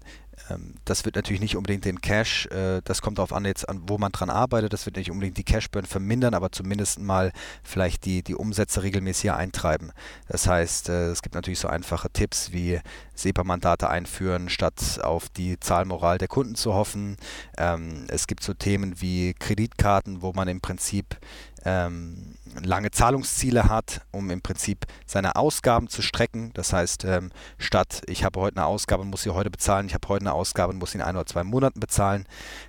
das 0.85 1.05
wird 1.05 1.15
natürlich 1.15 1.41
nicht 1.41 1.57
unbedingt 1.57 1.85
den 1.85 2.01
Cash, 2.01 2.47
äh, 2.47 2.81
das 2.83 3.01
kommt 3.01 3.17
darauf 3.17 3.33
an, 3.33 3.45
jetzt 3.45 3.67
an, 3.67 3.83
wo 3.87 3.97
man 3.97 4.11
dran 4.11 4.29
arbeitet, 4.29 4.73
das 4.73 4.85
wird 4.85 4.97
nicht 4.97 5.11
unbedingt 5.11 5.37
die 5.37 5.43
Cash-Burn 5.43 5.85
vermindern, 5.85 6.33
aber 6.33 6.51
zumindest 6.51 6.99
mal 6.99 7.31
vielleicht 7.63 8.05
die, 8.05 8.23
die 8.23 8.35
Umsätze 8.35 8.83
regelmäßig 8.83 9.31
eintreiben. 9.31 9.91
Das 10.27 10.47
heißt, 10.47 10.89
äh, 10.89 11.07
es 11.07 11.21
gibt 11.21 11.35
natürlich 11.35 11.59
so 11.59 11.67
einfache 11.67 12.09
Tipps 12.09 12.51
wie 12.51 12.79
SEPA-Mandate 13.15 13.89
einführen, 13.89 14.49
statt 14.49 14.99
auf 15.03 15.29
die 15.29 15.59
Zahlmoral 15.59 16.17
der 16.17 16.27
Kunden 16.27 16.55
zu 16.55 16.73
hoffen. 16.73 17.17
Ähm, 17.57 18.05
es 18.07 18.27
gibt 18.27 18.43
so 18.43 18.53
Themen 18.53 19.01
wie 19.01 19.33
Kreditkarten, 19.33 20.21
wo 20.21 20.33
man 20.33 20.47
im 20.47 20.61
Prinzip 20.61 21.17
ähm, 21.65 22.35
lange 22.61 22.91
Zahlungsziele 22.91 23.69
hat, 23.69 24.01
um 24.11 24.29
im 24.29 24.41
Prinzip 24.41 24.85
seine 25.05 25.35
Ausgaben 25.35 25.87
zu 25.87 26.01
strecken. 26.01 26.51
Das 26.53 26.73
heißt, 26.73 27.05
ähm, 27.05 27.31
statt 27.57 28.01
ich 28.07 28.23
habe 28.23 28.39
heute 28.39 28.57
eine 28.57 28.65
Ausgabe 28.65 29.03
und 29.03 29.09
muss 29.09 29.23
sie 29.23 29.29
heute 29.29 29.49
bezahlen, 29.49 29.87
ich 29.87 29.93
habe 29.93 30.07
heute 30.07 30.23
eine 30.23 30.33
Ausgabe 30.33 30.73
und 30.73 30.79
muss 30.79 30.91
sie 30.91 30.97
in 30.97 31.03
ein 31.03 31.15
oder 31.15 31.25
zwei 31.25 31.43
Monaten 31.43 31.79
bezahlen. 31.79 32.25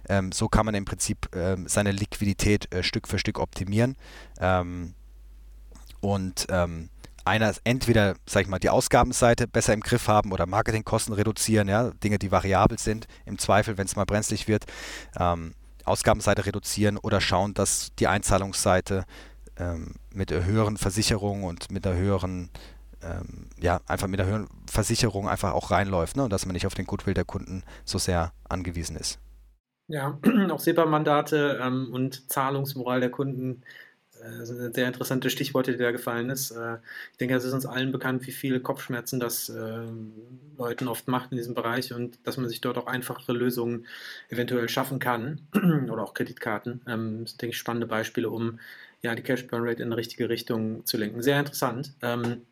Ähm, 0.08 0.32
so 0.32 0.48
kann 0.48 0.66
man 0.66 0.74
im 0.74 0.84
Prinzip 0.84 1.28
ähm, 1.34 1.68
seine 1.68 1.92
Liquidität 1.92 2.72
äh, 2.72 2.82
Stück 2.82 3.08
für 3.08 3.18
Stück 3.18 3.38
optimieren. 3.38 3.96
Ähm, 4.40 4.94
und 6.00 6.46
ähm, 6.50 6.88
einer 7.24 7.54
entweder, 7.64 8.14
sag 8.26 8.42
ich 8.42 8.48
mal, 8.48 8.58
die 8.58 8.70
Ausgabenseite 8.70 9.46
besser 9.46 9.74
im 9.74 9.80
Griff 9.80 10.08
haben 10.08 10.32
oder 10.32 10.46
Marketingkosten 10.46 11.14
reduzieren, 11.14 11.68
ja, 11.68 11.90
Dinge, 11.90 12.18
die 12.18 12.32
variabel 12.32 12.78
sind, 12.78 13.06
im 13.26 13.38
Zweifel, 13.38 13.78
wenn 13.78 13.86
es 13.86 13.96
mal 13.96 14.04
brenzlig 14.04 14.48
wird. 14.48 14.64
Ähm, 15.18 15.54
Ausgabenseite 15.84 16.46
reduzieren 16.46 16.98
oder 16.98 17.20
schauen, 17.20 17.54
dass 17.54 17.94
die 17.98 18.06
Einzahlungsseite 18.06 19.04
ähm, 19.56 19.94
mit 20.12 20.30
höheren 20.30 20.76
Versicherung 20.76 21.44
und 21.44 21.70
mit 21.70 21.84
der 21.84 21.94
höheren 21.94 22.50
ähm, 23.02 23.48
ja, 23.60 23.80
einfach 23.86 24.06
mit 24.06 24.20
der 24.20 24.26
höheren 24.26 24.48
Versicherung 24.70 25.28
einfach 25.28 25.52
auch 25.52 25.70
reinläuft 25.70 26.16
ne? 26.16 26.24
und 26.24 26.32
dass 26.32 26.46
man 26.46 26.54
nicht 26.54 26.66
auf 26.66 26.74
den 26.74 26.86
Goodwill 26.86 27.14
der 27.14 27.24
Kunden 27.24 27.64
so 27.84 27.98
sehr 27.98 28.32
angewiesen 28.48 28.96
ist. 28.96 29.18
Ja, 29.88 30.18
auch 30.50 30.60
SEPA-Mandate 30.60 31.58
ähm, 31.60 31.88
und 31.92 32.30
Zahlungsmoral 32.30 33.00
der 33.00 33.10
Kunden 33.10 33.62
äh, 34.22 34.44
sind 34.44 34.74
sehr 34.74 34.86
interessante 34.86 35.30
Stichworte, 35.30 35.72
die 35.72 35.78
da 35.78 35.90
gefallen 35.90 36.30
ist. 36.30 36.52
Äh, 36.52 36.76
ich 37.12 37.18
denke, 37.18 37.34
es 37.34 37.44
ist 37.44 37.52
uns 37.52 37.66
allen 37.66 37.92
bekannt, 37.92 38.26
wie 38.26 38.32
viele 38.32 38.60
Kopfschmerzen 38.60 39.20
das 39.20 39.48
äh, 39.48 39.86
Leuten 40.56 40.88
oft 40.88 41.08
macht 41.08 41.32
in 41.32 41.38
diesem 41.38 41.54
Bereich 41.54 41.92
und 41.92 42.18
dass 42.24 42.36
man 42.36 42.48
sich 42.48 42.60
dort 42.60 42.78
auch 42.78 42.86
einfachere 42.86 43.32
Lösungen 43.32 43.86
eventuell 44.28 44.68
schaffen 44.68 44.98
kann 44.98 45.40
oder 45.90 46.02
auch 46.02 46.14
Kreditkarten. 46.14 46.82
Ähm, 46.86 47.20
das 47.22 47.32
sind, 47.32 47.42
denke 47.42 47.52
ich, 47.52 47.58
spannende 47.58 47.86
Beispiele, 47.86 48.30
um 48.30 48.60
ja, 49.02 49.14
die 49.14 49.22
Cash 49.22 49.46
Burn 49.48 49.64
Rate 49.66 49.82
in 49.82 49.88
eine 49.88 49.96
richtige 49.96 50.28
Richtung 50.28 50.86
zu 50.86 50.96
lenken. 50.96 51.22
Sehr 51.22 51.38
interessant. 51.38 51.92
Ähm, 52.02 52.42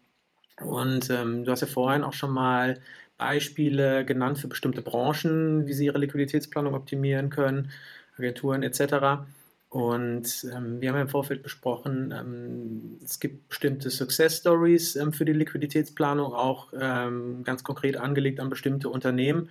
und 0.60 1.08
ähm, 1.10 1.44
du 1.44 1.50
hast 1.50 1.60
ja 1.62 1.66
vorhin 1.66 2.02
auch 2.02 2.12
schon 2.12 2.32
mal 2.32 2.80
Beispiele 3.16 4.04
genannt 4.04 4.38
für 4.38 4.48
bestimmte 4.48 4.82
Branchen, 4.82 5.66
wie 5.66 5.72
sie 5.72 5.86
ihre 5.86 5.98
Liquiditätsplanung 5.98 6.74
optimieren 6.74 7.30
können, 7.30 7.70
Agenturen 8.16 8.62
etc. 8.62 9.26
Und 9.70 10.48
ähm, 10.52 10.80
wir 10.80 10.88
haben 10.88 10.96
ja 10.96 11.02
im 11.02 11.08
Vorfeld 11.08 11.44
besprochen, 11.44 12.12
ähm, 12.12 12.98
es 13.04 13.20
gibt 13.20 13.50
bestimmte 13.50 13.88
Success 13.88 14.38
Stories 14.38 14.96
ähm, 14.96 15.12
für 15.12 15.24
die 15.24 15.32
Liquiditätsplanung, 15.32 16.32
auch 16.32 16.72
ähm, 16.78 17.44
ganz 17.44 17.62
konkret 17.62 17.96
angelegt 17.96 18.40
an 18.40 18.50
bestimmte 18.50 18.88
Unternehmen. 18.88 19.48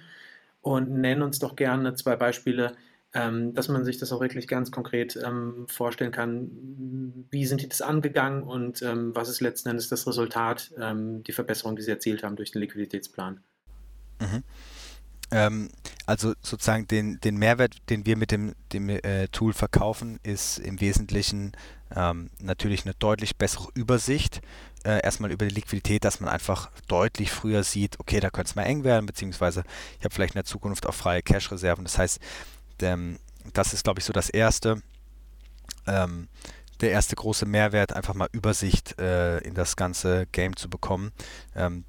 Und 0.62 0.92
nennen 0.92 1.22
uns 1.22 1.40
doch 1.40 1.56
gerne 1.56 1.94
zwei 1.96 2.18
Beispiele, 2.18 2.74
ähm, 3.14 3.54
dass 3.54 3.70
man 3.70 3.86
sich 3.86 3.98
das 3.98 4.12
auch 4.12 4.20
wirklich 4.20 4.50
ganz 4.50 4.72
konkret 4.72 5.18
ähm, 5.26 5.66
vorstellen 5.70 6.12
kann. 6.12 7.26
Wie 7.32 7.46
sind 7.46 7.62
die 7.62 7.70
das 7.70 7.82
angegangen 7.82 8.44
und 8.44 8.82
was 8.82 9.30
ist 9.30 9.40
letzten 9.40 9.70
Endes 9.70 9.88
das 9.88 10.06
Resultat, 10.06 10.72
die 10.78 11.32
Verbesserung, 11.32 11.78
die 11.78 11.82
sie 11.82 11.92
erzielt 11.92 12.24
haben 12.24 12.36
durch 12.36 12.52
den 12.52 12.62
Liquiditätsplan? 12.62 13.40
Mhm. 14.20 14.44
Ähm, 15.32 15.70
also 16.06 16.34
sozusagen 16.42 16.88
den, 16.88 17.20
den 17.22 17.38
Mehrwert, 17.38 17.78
den 17.90 18.06
wir 18.06 18.18
mit 18.18 18.32
dem, 18.32 18.56
dem 18.74 18.90
äh, 18.90 19.28
Tool 19.28 19.54
verkaufen, 19.54 20.20
ist 20.24 20.58
im 20.58 20.82
Wesentlichen 20.82 21.52
ähm, 21.96 22.30
natürlich 22.42 22.86
eine 22.86 22.96
deutlich 22.96 23.36
bessere 23.36 23.68
Übersicht. 23.74 24.42
Äh, 24.84 25.04
erstmal 25.04 25.32
über 25.32 25.46
die 25.46 25.54
Liquidität, 25.54 26.06
dass 26.06 26.20
man 26.20 26.30
einfach 26.30 26.72
deutlich 26.88 27.32
früher 27.32 27.64
sieht, 27.64 28.00
okay, 28.00 28.20
da 28.20 28.30
könnte 28.30 28.50
es 28.50 28.56
mal 28.56 28.64
eng 28.64 28.84
werden, 28.84 29.06
beziehungsweise 29.06 29.64
ich 29.98 30.06
habe 30.06 30.14
vielleicht 30.14 30.36
in 30.36 30.40
der 30.40 30.46
Zukunft 30.46 30.88
auch 30.88 30.94
freie 30.94 31.22
Cash-Reserven. 31.22 31.84
Das 31.84 31.98
heißt, 31.98 32.20
ähm, 32.82 33.20
das 33.54 33.74
ist, 33.74 33.84
glaube 33.84 34.00
ich, 34.00 34.06
so 34.06 34.14
das 34.14 34.30
Erste. 34.30 34.82
Ähm, 35.86 36.28
der 36.82 36.92
erste 36.92 37.16
große 37.16 37.46
Mehrwert, 37.46 37.94
einfach 37.94 38.14
mal 38.14 38.30
Übersicht 38.32 39.00
äh, 39.00 39.40
in 39.40 39.54
das 39.54 39.76
ganze 39.76 40.28
Game 40.32 40.56
zu 40.56 40.70
bekommen. 40.70 41.12
Ähm, 41.56 41.84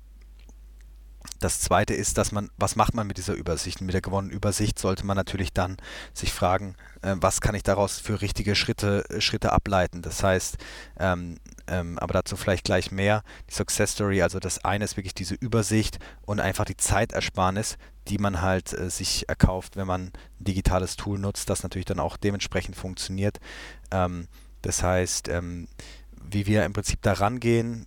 das 1.40 1.60
zweite 1.60 1.94
ist, 1.94 2.18
dass 2.18 2.32
man, 2.32 2.50
was 2.58 2.76
macht 2.76 2.94
man 2.94 3.06
mit 3.06 3.16
dieser 3.16 3.34
Übersicht? 3.34 3.80
Mit 3.80 3.94
der 3.94 4.02
gewonnenen 4.02 4.34
Übersicht 4.34 4.78
sollte 4.78 5.04
man 5.06 5.16
natürlich 5.16 5.52
dann 5.52 5.78
sich 6.12 6.32
fragen, 6.32 6.76
äh, 7.02 7.16
was 7.18 7.40
kann 7.40 7.54
ich 7.54 7.62
daraus 7.62 7.98
für 7.98 8.20
richtige 8.20 8.54
Schritte, 8.54 9.04
Schritte 9.18 9.52
ableiten? 9.52 10.02
Das 10.02 10.22
heißt, 10.22 10.58
ähm, 10.98 11.38
ähm, 11.66 11.98
aber 11.98 12.12
dazu 12.12 12.36
vielleicht 12.36 12.64
gleich 12.64 12.92
mehr. 12.92 13.22
Die 13.48 13.54
Success 13.54 13.92
Story, 13.92 14.22
also 14.22 14.38
das 14.38 14.64
eine 14.64 14.84
ist 14.84 14.96
wirklich 14.96 15.14
diese 15.14 15.34
Übersicht 15.34 15.98
und 16.22 16.40
einfach 16.40 16.66
die 16.66 16.76
Zeitersparnis, 16.76 17.78
die 18.08 18.18
man 18.18 18.42
halt 18.42 18.72
äh, 18.72 18.90
sich 18.90 19.28
erkauft, 19.28 19.76
wenn 19.76 19.86
man 19.86 20.02
ein 20.06 20.12
digitales 20.38 20.96
Tool 20.96 21.18
nutzt, 21.18 21.48
das 21.48 21.62
natürlich 21.62 21.86
dann 21.86 22.00
auch 22.00 22.18
dementsprechend 22.18 22.76
funktioniert. 22.76 23.40
Ähm, 23.90 24.28
das 24.62 24.82
heißt, 24.82 25.28
ähm, 25.28 25.68
wie 26.22 26.46
wir 26.46 26.64
im 26.66 26.74
Prinzip 26.74 27.00
da 27.00 27.14
rangehen, 27.14 27.86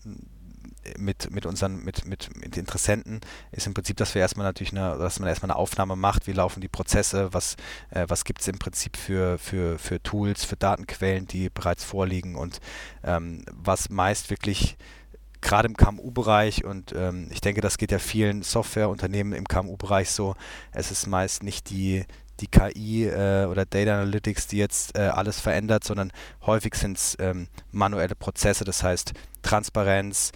mit, 0.98 1.32
mit 1.32 1.46
unseren, 1.46 1.84
mit, 1.84 2.06
mit, 2.06 2.36
mit 2.36 2.58
Interessenten 2.58 3.22
ist 3.52 3.68
im 3.68 3.74
Prinzip, 3.74 3.98
dass 3.98 4.16
wir 4.16 4.22
erstmal 4.22 4.46
natürlich 4.46 4.72
eine, 4.72 4.98
dass 4.98 5.20
man 5.20 5.30
erstmal 5.30 5.52
eine 5.52 5.60
Aufnahme 5.60 5.96
macht, 5.96 6.28
wie 6.28 6.34
laufen 6.34 6.62
die 6.62 6.68
Prozesse, 6.68 7.34
was, 7.34 7.56
äh, 7.92 8.06
was 8.08 8.26
gibt 8.26 8.42
es 8.42 8.48
im 8.48 8.60
Prinzip 8.60 8.98
für, 8.98 9.38
für, 9.38 9.80
für 9.80 10.02
Tools, 10.02 10.46
für 10.46 10.56
Datenquellen, 10.56 11.28
die 11.28 11.50
bereits 11.50 11.84
vorliegen 11.84 12.36
und 12.36 12.60
ähm, 13.04 13.44
was 13.52 13.90
meist 13.90 14.30
wirklich 14.30 14.78
gerade 15.42 15.68
im 15.68 15.78
KMU-Bereich 15.78 16.64
und 16.64 16.94
ähm, 16.94 17.28
ich 17.32 17.42
denke, 17.42 17.62
das 17.62 17.78
geht 17.78 17.92
ja 17.92 18.00
vielen 18.00 18.44
Softwareunternehmen 18.44 19.34
im 19.34 19.48
KMU-Bereich 19.48 20.10
so, 20.10 20.36
es 20.72 20.90
ist 20.90 21.06
meist 21.06 21.44
nicht 21.44 21.70
die, 21.70 22.06
die 22.40 22.48
KI 22.48 23.06
äh, 23.06 23.46
oder 23.46 23.66
Data 23.66 23.94
Analytics, 23.94 24.48
die 24.48 24.58
jetzt 24.58 24.98
äh, 24.98 25.02
alles 25.02 25.40
verändert, 25.40 25.84
sondern 25.84 26.12
häufig 26.46 26.76
sind 26.76 26.98
es 26.98 27.16
ähm, 27.20 27.48
manuelle 27.72 28.16
Prozesse, 28.16 28.64
das 28.64 28.84
heißt 28.84 29.14
Transparenz, 29.44 30.32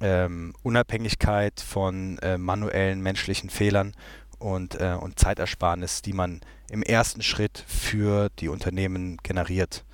ähm, 0.00 0.54
Unabhängigkeit 0.62 1.60
von 1.60 2.18
äh, 2.18 2.38
manuellen 2.38 3.00
menschlichen 3.00 3.50
Fehlern 3.50 3.94
und, 4.38 4.80
äh, 4.80 4.96
und 4.98 5.18
Zeitersparnis, 5.18 6.02
die 6.02 6.12
man 6.12 6.40
im 6.70 6.82
ersten 6.82 7.22
Schritt 7.22 7.64
für 7.66 8.30
die 8.38 8.48
Unternehmen 8.48 9.18
generiert. 9.22 9.84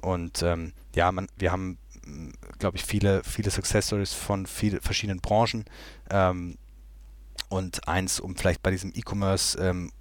Und 0.00 0.42
ähm, 0.42 0.72
ja, 0.94 1.10
man, 1.10 1.28
wir 1.36 1.50
haben, 1.50 1.78
glaube 2.58 2.76
ich, 2.76 2.84
viele, 2.84 3.24
viele 3.24 3.50
Success 3.50 3.88
Stories 3.88 4.12
von 4.12 4.46
viel, 4.46 4.80
verschiedenen 4.80 5.20
Branchen. 5.20 5.64
Ähm, 6.10 6.56
und 7.48 7.88
eins, 7.88 8.20
um 8.20 8.36
vielleicht 8.36 8.62
bei 8.62 8.70
diesem 8.70 8.92
E-Commerce 8.94 9.58
ähm, 9.58 9.92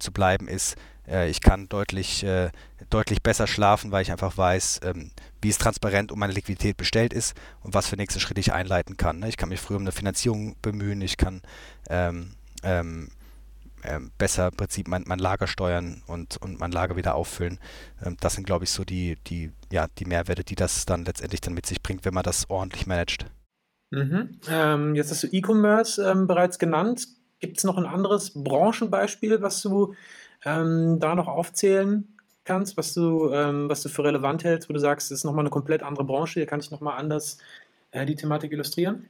zu 0.00 0.12
bleiben, 0.12 0.48
ist, 0.48 0.76
ich 1.06 1.40
kann 1.40 1.68
deutlich, 1.68 2.22
äh, 2.24 2.50
deutlich 2.90 3.22
besser 3.22 3.46
schlafen, 3.46 3.90
weil 3.90 4.02
ich 4.02 4.12
einfach 4.12 4.36
weiß, 4.36 4.80
ähm, 4.84 5.10
wie 5.40 5.48
es 5.48 5.58
transparent 5.58 6.12
um 6.12 6.18
meine 6.18 6.32
Liquidität 6.32 6.76
bestellt 6.76 7.12
ist 7.12 7.34
und 7.62 7.74
was 7.74 7.88
für 7.88 7.96
nächste 7.96 8.20
Schritte 8.20 8.40
ich 8.40 8.52
einleiten 8.52 8.96
kann. 8.96 9.18
Ne? 9.18 9.28
Ich 9.28 9.36
kann 9.36 9.48
mich 9.48 9.60
früher 9.60 9.76
um 9.76 9.82
eine 9.82 9.92
Finanzierung 9.92 10.56
bemühen, 10.62 11.00
ich 11.00 11.16
kann 11.16 11.42
ähm, 11.88 12.34
ähm, 12.62 13.08
ähm, 13.84 14.12
besser 14.16 14.48
im 14.48 14.56
Prinzip 14.56 14.86
mein, 14.86 15.02
mein, 15.06 15.18
Lager 15.18 15.48
steuern 15.48 16.02
und, 16.06 16.36
und 16.36 16.60
mein 16.60 16.70
Lager 16.70 16.94
wieder 16.94 17.16
auffüllen. 17.16 17.58
Ähm, 18.04 18.16
das 18.20 18.34
sind, 18.34 18.46
glaube 18.46 18.64
ich, 18.64 18.70
so 18.70 18.84
die, 18.84 19.16
die, 19.26 19.50
ja, 19.72 19.88
die 19.98 20.04
Mehrwerte, 20.04 20.44
die 20.44 20.54
das 20.54 20.86
dann 20.86 21.04
letztendlich 21.04 21.40
dann 21.40 21.54
mit 21.54 21.66
sich 21.66 21.82
bringt, 21.82 22.04
wenn 22.04 22.14
man 22.14 22.22
das 22.22 22.48
ordentlich 22.48 22.86
managt. 22.86 23.26
Mhm. 23.90 24.38
Ähm, 24.48 24.94
jetzt 24.94 25.10
hast 25.10 25.24
du 25.24 25.26
E-Commerce 25.26 26.14
bereits 26.26 26.58
genannt. 26.60 27.08
Gibt 27.40 27.58
es 27.58 27.64
noch 27.64 27.76
ein 27.76 27.86
anderes 27.86 28.32
Branchenbeispiel, 28.34 29.42
was 29.42 29.60
du 29.62 29.94
ähm, 30.44 30.98
da 31.00 31.14
noch 31.14 31.28
aufzählen 31.28 32.16
kannst, 32.44 32.76
was 32.76 32.94
du, 32.94 33.30
ähm, 33.32 33.68
was 33.68 33.82
du 33.82 33.88
für 33.88 34.04
relevant 34.04 34.44
hältst, 34.44 34.68
wo 34.68 34.72
du 34.72 34.80
sagst, 34.80 35.10
das 35.10 35.18
ist 35.18 35.24
nochmal 35.24 35.42
eine 35.42 35.50
komplett 35.50 35.82
andere 35.82 36.04
Branche, 36.04 36.40
hier 36.40 36.46
kann 36.46 36.60
ich 36.60 36.70
nochmal 36.70 36.98
anders 36.98 37.38
äh, 37.92 38.04
die 38.04 38.16
Thematik 38.16 38.52
illustrieren? 38.52 39.08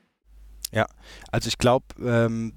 Ja, 0.71 0.87
also 1.31 1.49
ich 1.49 1.59
glaube, 1.59 1.87
ähm, 2.03 2.55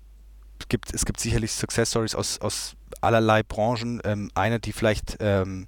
es, 0.59 0.67
gibt, 0.67 0.93
es 0.93 1.05
gibt 1.05 1.19
sicherlich 1.19 1.51
Success 1.51 1.91
Stories 1.91 2.15
aus, 2.15 2.39
aus 2.39 2.75
allerlei 3.01 3.43
Branchen. 3.43 4.01
Ähm, 4.03 4.31
eine, 4.35 4.59
die 4.59 4.71
vielleicht, 4.71 5.17
ähm, 5.19 5.67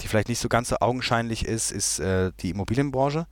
die 0.00 0.08
vielleicht 0.08 0.28
nicht 0.28 0.38
so 0.38 0.48
ganz 0.48 0.68
so 0.68 0.76
augenscheinlich 0.80 1.44
ist, 1.44 1.72
ist 1.72 1.98
äh, 1.98 2.32
die 2.40 2.50
Immobilienbranche 2.50 3.26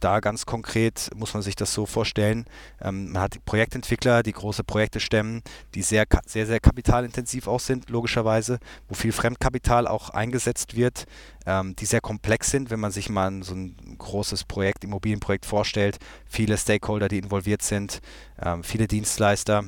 da 0.00 0.20
ganz 0.20 0.46
konkret 0.46 1.10
muss 1.14 1.34
man 1.34 1.42
sich 1.42 1.56
das 1.56 1.72
so 1.72 1.86
vorstellen, 1.86 2.46
ähm, 2.80 3.12
man 3.12 3.22
hat 3.22 3.34
die 3.34 3.38
Projektentwickler, 3.38 4.22
die 4.22 4.32
große 4.32 4.64
Projekte 4.64 5.00
stemmen, 5.00 5.42
die 5.74 5.82
sehr, 5.82 6.04
sehr, 6.26 6.46
sehr 6.46 6.60
kapitalintensiv 6.60 7.48
auch 7.48 7.60
sind, 7.60 7.90
logischerweise, 7.90 8.58
wo 8.88 8.94
viel 8.94 9.12
Fremdkapital 9.12 9.86
auch 9.86 10.10
eingesetzt 10.10 10.76
wird, 10.76 11.06
ähm, 11.46 11.74
die 11.76 11.86
sehr 11.86 12.00
komplex 12.00 12.50
sind, 12.50 12.70
wenn 12.70 12.80
man 12.80 12.92
sich 12.92 13.08
mal 13.08 13.42
so 13.42 13.54
ein 13.54 13.76
großes 13.98 14.44
Projekt, 14.44 14.84
Immobilienprojekt 14.84 15.46
vorstellt, 15.46 15.98
viele 16.26 16.56
Stakeholder, 16.58 17.08
die 17.08 17.18
involviert 17.18 17.62
sind, 17.62 18.00
ähm, 18.42 18.62
viele 18.62 18.86
Dienstleister 18.86 19.64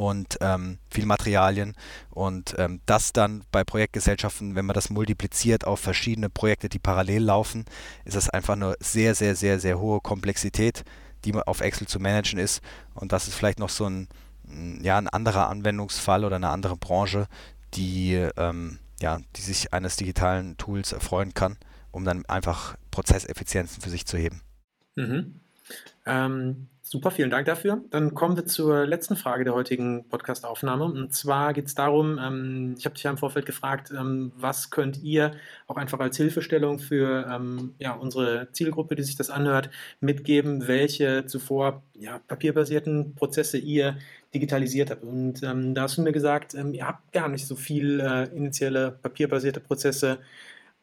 und 0.00 0.38
ähm, 0.40 0.78
viel 0.90 1.04
Materialien. 1.04 1.74
Und 2.08 2.54
ähm, 2.56 2.80
das 2.86 3.12
dann 3.12 3.44
bei 3.52 3.64
Projektgesellschaften, 3.64 4.54
wenn 4.54 4.64
man 4.64 4.72
das 4.72 4.88
multipliziert 4.88 5.66
auf 5.66 5.78
verschiedene 5.78 6.30
Projekte, 6.30 6.70
die 6.70 6.78
parallel 6.78 7.24
laufen, 7.24 7.66
ist 8.06 8.16
das 8.16 8.30
einfach 8.30 8.54
eine 8.54 8.76
sehr, 8.80 9.14
sehr, 9.14 9.36
sehr, 9.36 9.60
sehr 9.60 9.78
hohe 9.78 10.00
Komplexität, 10.00 10.84
die 11.26 11.34
auf 11.34 11.60
Excel 11.60 11.86
zu 11.86 12.00
managen 12.00 12.38
ist. 12.38 12.62
Und 12.94 13.12
das 13.12 13.28
ist 13.28 13.34
vielleicht 13.34 13.58
noch 13.58 13.68
so 13.68 13.90
ein, 13.90 14.08
ja, 14.80 14.96
ein 14.96 15.06
anderer 15.06 15.50
Anwendungsfall 15.50 16.24
oder 16.24 16.36
eine 16.36 16.48
andere 16.48 16.78
Branche, 16.78 17.26
die, 17.74 18.14
ähm, 18.38 18.78
ja, 19.02 19.20
die 19.36 19.42
sich 19.42 19.74
eines 19.74 19.96
digitalen 19.96 20.56
Tools 20.56 20.92
erfreuen 20.92 21.34
kann, 21.34 21.58
um 21.90 22.06
dann 22.06 22.24
einfach 22.24 22.74
Prozesseffizienzen 22.90 23.82
für 23.82 23.90
sich 23.90 24.06
zu 24.06 24.16
heben. 24.16 24.40
Mhm. 24.96 25.40
Ähm, 26.06 26.68
Super, 26.92 27.12
vielen 27.12 27.30
Dank 27.30 27.46
dafür. 27.46 27.84
Dann 27.90 28.16
kommen 28.16 28.34
wir 28.34 28.46
zur 28.46 28.84
letzten 28.84 29.14
Frage 29.14 29.44
der 29.44 29.54
heutigen 29.54 30.08
Podcast-Aufnahme. 30.08 30.86
Und 30.86 31.14
zwar 31.14 31.52
geht 31.52 31.66
es 31.66 31.76
darum, 31.76 32.18
ähm, 32.18 32.74
ich 32.76 32.84
habe 32.84 32.96
dich 32.96 33.04
ja 33.04 33.12
im 33.12 33.16
Vorfeld 33.16 33.46
gefragt, 33.46 33.92
ähm, 33.96 34.32
was 34.34 34.70
könnt 34.70 35.00
ihr 35.00 35.30
auch 35.68 35.76
einfach 35.76 36.00
als 36.00 36.16
Hilfestellung 36.16 36.80
für 36.80 37.28
ähm, 37.30 37.76
ja, 37.78 37.92
unsere 37.92 38.48
Zielgruppe, 38.50 38.96
die 38.96 39.04
sich 39.04 39.14
das 39.14 39.30
anhört, 39.30 39.70
mitgeben, 40.00 40.66
welche 40.66 41.26
zuvor 41.26 41.84
ja, 41.94 42.18
papierbasierten 42.26 43.14
Prozesse 43.14 43.56
ihr 43.56 43.96
digitalisiert 44.34 44.90
habt. 44.90 45.04
Und 45.04 45.44
ähm, 45.44 45.76
da 45.76 45.82
hast 45.82 45.96
du 45.96 46.02
mir 46.02 46.10
gesagt, 46.10 46.54
ähm, 46.54 46.74
ihr 46.74 46.88
habt 46.88 47.12
gar 47.12 47.28
nicht 47.28 47.46
so 47.46 47.54
viel 47.54 48.00
äh, 48.00 48.24
initiale 48.36 48.98
papierbasierte 49.00 49.60
Prozesse 49.60 50.18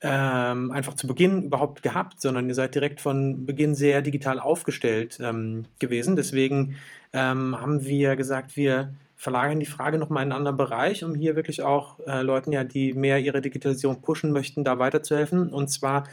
ähm, 0.02 0.72
einfach 0.72 0.94
zu 0.94 1.08
Beginn 1.08 1.44
überhaupt 1.44 1.82
gehabt, 1.82 2.22
sondern 2.22 2.48
ihr 2.48 2.56
seid 2.56 2.76
direkt 2.76 3.02
von 3.02 3.46
Beginn 3.46 3.74
sehr 3.74 4.02
digital 4.02 4.40
aufgestellt 4.40 5.18
ähm, 5.22 5.66
gewesen. 5.80 6.16
Deswegen 6.16 6.76
ähm, 7.14 7.60
haben 7.60 7.84
wir 7.84 8.16
gesagt, 8.16 8.56
wir 8.56 8.94
verlagern 9.16 9.60
die 9.60 9.66
Frage 9.66 9.98
nochmal 9.98 10.24
in 10.24 10.32
einen 10.32 10.38
anderen 10.38 10.58
Bereich, 10.58 11.04
um 11.04 11.16
hier 11.16 11.36
wirklich 11.36 11.64
auch 11.64 12.00
äh, 12.06 12.22
Leuten 12.22 12.52
ja, 12.52 12.64
die 12.64 12.94
mehr 12.94 13.20
ihre 13.20 13.42
Digitalisierung 13.42 14.02
pushen 14.02 14.32
möchten, 14.32 14.64
da 14.64 14.78
weiterzuhelfen. 14.78 15.50
Und 15.52 15.70
zwar, 15.70 16.08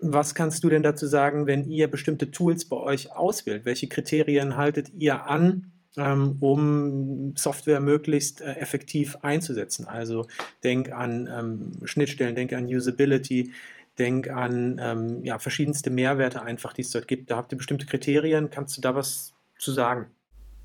was 0.00 0.36
kannst 0.36 0.62
du 0.62 0.68
denn 0.68 0.84
dazu 0.84 1.06
sagen, 1.06 1.48
wenn 1.48 1.68
ihr 1.68 1.88
bestimmte 1.88 2.30
Tools 2.30 2.64
bei 2.66 2.76
euch 2.76 3.10
auswählt? 3.16 3.64
Welche 3.64 3.88
Kriterien 3.88 4.56
haltet 4.56 4.92
ihr 4.96 5.26
an, 5.26 5.72
um 5.96 7.34
Software 7.36 7.80
möglichst 7.80 8.40
äh, 8.40 8.54
effektiv 8.54 9.16
einzusetzen? 9.22 9.86
Also 9.86 10.26
denk 10.62 10.92
an 10.92 11.28
ähm, 11.32 11.86
Schnittstellen, 11.86 12.34
denk 12.34 12.52
an 12.52 12.66
Usability, 12.66 13.52
denk 13.98 14.28
an 14.28 14.80
ähm, 14.82 15.24
ja, 15.24 15.38
verschiedenste 15.38 15.90
Mehrwerte 15.90 16.42
einfach, 16.42 16.72
die 16.72 16.82
es 16.82 16.90
dort 16.90 17.08
gibt. 17.08 17.30
Da 17.30 17.36
habt 17.36 17.52
ihr 17.52 17.58
bestimmte 17.58 17.86
Kriterien. 17.86 18.50
Kannst 18.50 18.76
du 18.76 18.80
da 18.80 18.94
was 18.94 19.32
zu 19.58 19.72
sagen? 19.72 20.06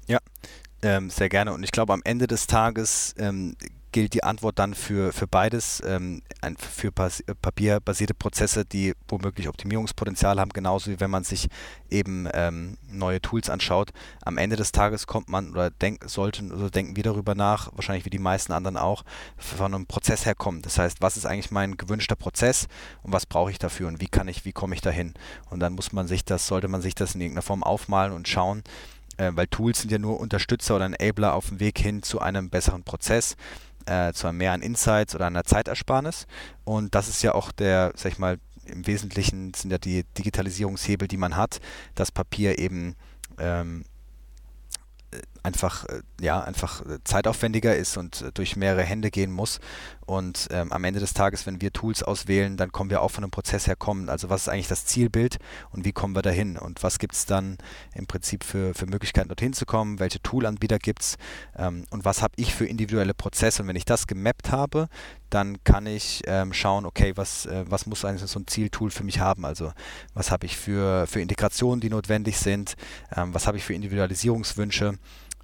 Ja, 0.07 0.19
ähm, 0.81 1.09
sehr 1.09 1.29
gerne. 1.29 1.53
Und 1.53 1.63
ich 1.63 1.71
glaube, 1.71 1.93
am 1.93 2.01
Ende 2.03 2.27
des 2.27 2.47
Tages 2.47 3.15
ähm, 3.17 3.55
gilt 3.91 4.13
die 4.13 4.23
Antwort 4.23 4.59
dann 4.59 4.73
für, 4.73 5.11
für 5.13 5.27
beides, 5.27 5.81
ähm, 5.85 6.21
für 6.57 6.87
äh, 6.87 7.35
papierbasierte 7.41 8.13
Prozesse, 8.13 8.65
die 8.65 8.93
womöglich 9.07 9.47
Optimierungspotenzial 9.47 10.39
haben, 10.39 10.51
genauso 10.51 10.91
wie 10.91 10.99
wenn 10.99 11.09
man 11.09 11.23
sich 11.23 11.49
eben 11.89 12.27
ähm, 12.33 12.77
neue 12.89 13.21
Tools 13.21 13.49
anschaut. 13.49 13.91
Am 14.23 14.37
Ende 14.37 14.55
des 14.55 14.71
Tages 14.71 15.07
kommt 15.07 15.29
man 15.29 15.51
oder 15.51 15.69
denk, 15.69 16.09
sollten 16.09 16.51
oder 16.51 16.69
denken 16.69 16.95
wir 16.95 17.03
darüber 17.03 17.35
nach, 17.35 17.71
wahrscheinlich 17.75 18.05
wie 18.05 18.09
die 18.09 18.19
meisten 18.19 18.53
anderen 18.53 18.77
auch, 18.77 19.03
von 19.37 19.73
einem 19.73 19.85
Prozess 19.85 20.25
herkommen. 20.25 20.61
Das 20.61 20.77
heißt, 20.77 21.01
was 21.01 21.17
ist 21.17 21.25
eigentlich 21.25 21.51
mein 21.51 21.77
gewünschter 21.77 22.15
Prozess 22.15 22.67
und 23.03 23.11
was 23.11 23.25
brauche 23.25 23.51
ich 23.51 23.59
dafür 23.59 23.87
und 23.87 23.99
wie 24.01 24.07
kann 24.07 24.27
ich, 24.27 24.45
wie 24.45 24.53
komme 24.53 24.75
ich 24.75 24.81
dahin? 24.81 25.13
Und 25.49 25.59
dann 25.59 25.73
muss 25.73 25.91
man 25.91 26.07
sich 26.07 26.23
das, 26.25 26.47
sollte 26.47 26.67
man 26.67 26.81
sich 26.81 26.95
das 26.95 27.15
in 27.15 27.21
irgendeiner 27.21 27.41
Form 27.43 27.63
aufmalen 27.63 28.13
und 28.13 28.27
schauen, 28.27 28.63
äh, 29.17 29.31
weil 29.35 29.47
Tools 29.47 29.81
sind 29.81 29.91
ja 29.91 29.99
nur 29.99 30.19
Unterstützer 30.19 30.75
oder 30.75 30.85
Enabler 30.85 31.33
auf 31.33 31.49
dem 31.49 31.59
Weg 31.59 31.77
hin 31.77 32.03
zu 32.03 32.19
einem 32.19 32.49
besseren 32.49 32.83
Prozess 32.83 33.35
äh, 33.85 34.13
zu 34.13 34.31
mehr 34.31 34.53
an 34.53 34.61
Insights 34.61 35.15
oder 35.15 35.27
einer 35.27 35.43
Zeitersparnis. 35.43 36.27
Und 36.63 36.95
das 36.95 37.07
ist 37.07 37.21
ja 37.21 37.33
auch 37.33 37.51
der, 37.51 37.93
sag 37.95 38.13
ich 38.13 38.19
mal, 38.19 38.37
im 38.65 38.85
Wesentlichen 38.87 39.53
sind 39.53 39.71
ja 39.71 39.77
die 39.77 40.03
Digitalisierungshebel, 40.17 41.07
die 41.07 41.17
man 41.17 41.35
hat, 41.35 41.59
dass 41.95 42.11
Papier 42.11 42.59
eben 42.59 42.95
ähm, 43.39 43.83
einfach, 45.43 45.85
äh, 45.85 46.01
ja, 46.19 46.41
einfach 46.41 46.81
äh, 46.85 46.99
zeitaufwendiger 47.03 47.75
ist 47.75 47.97
und 47.97 48.21
äh, 48.21 48.31
durch 48.31 48.55
mehrere 48.55 48.83
Hände 48.83 49.11
gehen 49.11 49.31
muss. 49.31 49.59
Und 50.05 50.49
ähm, 50.51 50.71
am 50.71 50.83
Ende 50.83 50.99
des 50.99 51.13
Tages, 51.13 51.45
wenn 51.45 51.61
wir 51.61 51.71
Tools 51.71 52.03
auswählen, 52.03 52.57
dann 52.57 52.71
kommen 52.71 52.89
wir 52.89 53.01
auch 53.01 53.11
von 53.11 53.23
einem 53.23 53.31
Prozess 53.31 53.67
her 53.67 53.75
kommen. 53.75 54.09
Also 54.09 54.29
was 54.29 54.41
ist 54.41 54.49
eigentlich 54.49 54.67
das 54.67 54.85
Zielbild 54.85 55.37
und 55.71 55.85
wie 55.85 55.93
kommen 55.93 56.15
wir 56.15 56.21
dahin? 56.21 56.57
Und 56.57 56.83
was 56.83 56.99
gibt 56.99 57.13
es 57.15 57.25
dann 57.25 57.57
im 57.95 58.07
Prinzip 58.07 58.43
für, 58.43 58.73
für 58.73 58.87
Möglichkeiten, 58.87 59.29
dorthin 59.29 59.53
zu 59.53 59.65
kommen? 59.65 59.99
Welche 59.99 60.21
Toolanbieter 60.21 60.79
gibt 60.79 61.01
es? 61.01 61.17
Ähm, 61.57 61.85
und 61.91 62.05
was 62.05 62.21
habe 62.21 62.33
ich 62.35 62.53
für 62.53 62.65
individuelle 62.65 63.13
Prozesse? 63.13 63.61
Und 63.61 63.69
wenn 63.69 63.75
ich 63.75 63.85
das 63.85 64.05
gemappt 64.05 64.51
habe, 64.51 64.89
dann 65.29 65.63
kann 65.63 65.87
ich 65.87 66.21
ähm, 66.27 66.51
schauen, 66.53 66.85
okay, 66.85 67.13
was, 67.15 67.45
äh, 67.45 67.63
was 67.67 67.85
muss 67.85 68.03
eigentlich 68.03 68.29
so 68.29 68.39
ein 68.39 68.47
Zieltool 68.47 68.91
für 68.91 69.03
mich 69.03 69.19
haben? 69.19 69.45
Also 69.45 69.71
was 70.13 70.29
habe 70.29 70.45
ich 70.45 70.57
für, 70.57 71.07
für 71.07 71.21
Integrationen, 71.21 71.79
die 71.79 71.89
notwendig 71.89 72.37
sind? 72.37 72.75
Ähm, 73.15 73.33
was 73.33 73.47
habe 73.47 73.57
ich 73.57 73.63
für 73.63 73.73
Individualisierungswünsche? 73.73 74.97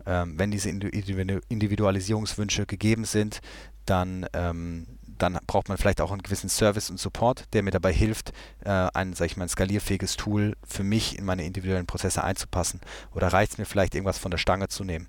Ähm, 0.08 0.40
wenn 0.40 0.52
diese 0.52 0.70
Individualisierungswünsche 0.70 2.66
gegeben 2.66 3.04
sind, 3.04 3.42
dann, 3.86 4.26
ähm, 4.34 4.88
dann 5.06 5.38
braucht 5.48 5.68
man 5.68 5.78
vielleicht 5.78 6.00
auch 6.00 6.12
einen 6.12 6.24
gewissen 6.24 6.50
Service 6.50 6.90
und 6.90 6.98
Support, 6.98 7.46
der 7.54 7.62
mir 7.62 7.72
dabei 7.72 7.92
hilft, 7.92 8.32
äh, 8.64 8.70
ein, 8.70 9.14
sag 9.14 9.26
ich 9.26 9.36
mal, 9.36 9.44
ein 9.44 9.50
skalierfähiges 9.50 10.16
Tool 10.16 10.56
für 10.66 10.84
mich 10.84 11.18
in 11.18 11.26
meine 11.26 11.46
individuellen 11.46 11.88
Prozesse 11.88 12.24
einzupassen. 12.24 12.80
Oder 13.14 13.28
reicht 13.28 13.52
es 13.54 13.58
mir 13.58 13.66
vielleicht, 13.66 13.96
irgendwas 13.96 14.18
von 14.18 14.32
der 14.32 14.38
Stange 14.38 14.70
zu 14.70 14.86
nehmen? 14.86 15.08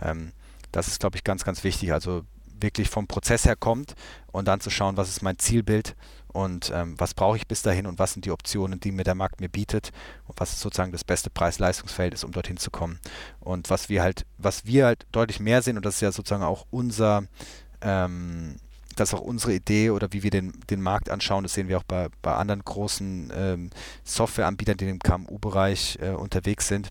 Ähm, 0.00 0.32
das 0.72 0.88
ist, 0.88 0.98
glaube 0.98 1.16
ich, 1.16 1.24
ganz, 1.24 1.44
ganz 1.44 1.62
wichtig. 1.62 1.92
Also 1.92 2.22
wirklich 2.60 2.90
vom 2.90 3.06
Prozess 3.06 3.44
her 3.44 3.56
kommt 3.56 3.94
und 4.32 4.48
dann 4.48 4.60
zu 4.60 4.70
schauen, 4.70 4.96
was 4.96 5.08
ist 5.08 5.22
mein 5.22 5.38
Zielbild 5.38 5.94
und 6.32 6.70
ähm, 6.74 6.94
was 6.98 7.14
brauche 7.14 7.36
ich 7.36 7.46
bis 7.46 7.62
dahin 7.62 7.86
und 7.86 7.98
was 7.98 8.12
sind 8.12 8.24
die 8.24 8.30
Optionen, 8.30 8.80
die 8.80 8.92
mir 8.92 9.04
der 9.04 9.14
Markt 9.14 9.40
mir 9.40 9.48
bietet 9.48 9.90
und 10.26 10.38
was 10.40 10.52
ist 10.52 10.60
sozusagen 10.60 10.92
das 10.92 11.04
beste 11.04 11.30
Preis-Leistungsfeld 11.30 12.14
ist, 12.14 12.24
um 12.24 12.32
dorthin 12.32 12.56
zu 12.56 12.70
kommen. 12.70 12.98
Und 13.40 13.70
was 13.70 13.88
wir 13.88 14.02
halt, 14.02 14.26
was 14.38 14.64
wir 14.66 14.86
halt 14.86 15.06
deutlich 15.12 15.40
mehr 15.40 15.62
sehen 15.62 15.76
und 15.76 15.84
das 15.84 15.96
ist 15.96 16.00
ja 16.02 16.12
sozusagen 16.12 16.44
auch 16.44 16.66
unser 16.70 17.24
ähm, 17.80 18.56
das 18.96 19.10
ist 19.10 19.14
auch 19.14 19.22
unsere 19.22 19.54
Idee 19.54 19.90
oder 19.90 20.12
wie 20.12 20.22
wir 20.22 20.30
den, 20.30 20.52
den 20.68 20.82
Markt 20.82 21.10
anschauen. 21.10 21.44
Das 21.44 21.54
sehen 21.54 21.68
wir 21.68 21.78
auch 21.78 21.84
bei, 21.84 22.08
bei 22.22 22.34
anderen 22.34 22.62
großen 22.62 23.32
ähm, 23.34 23.70
Softwareanbietern, 24.04 24.76
die 24.76 24.88
im 24.88 24.98
KMU-Bereich 24.98 25.98
äh, 26.02 26.10
unterwegs 26.10 26.68
sind 26.68 26.90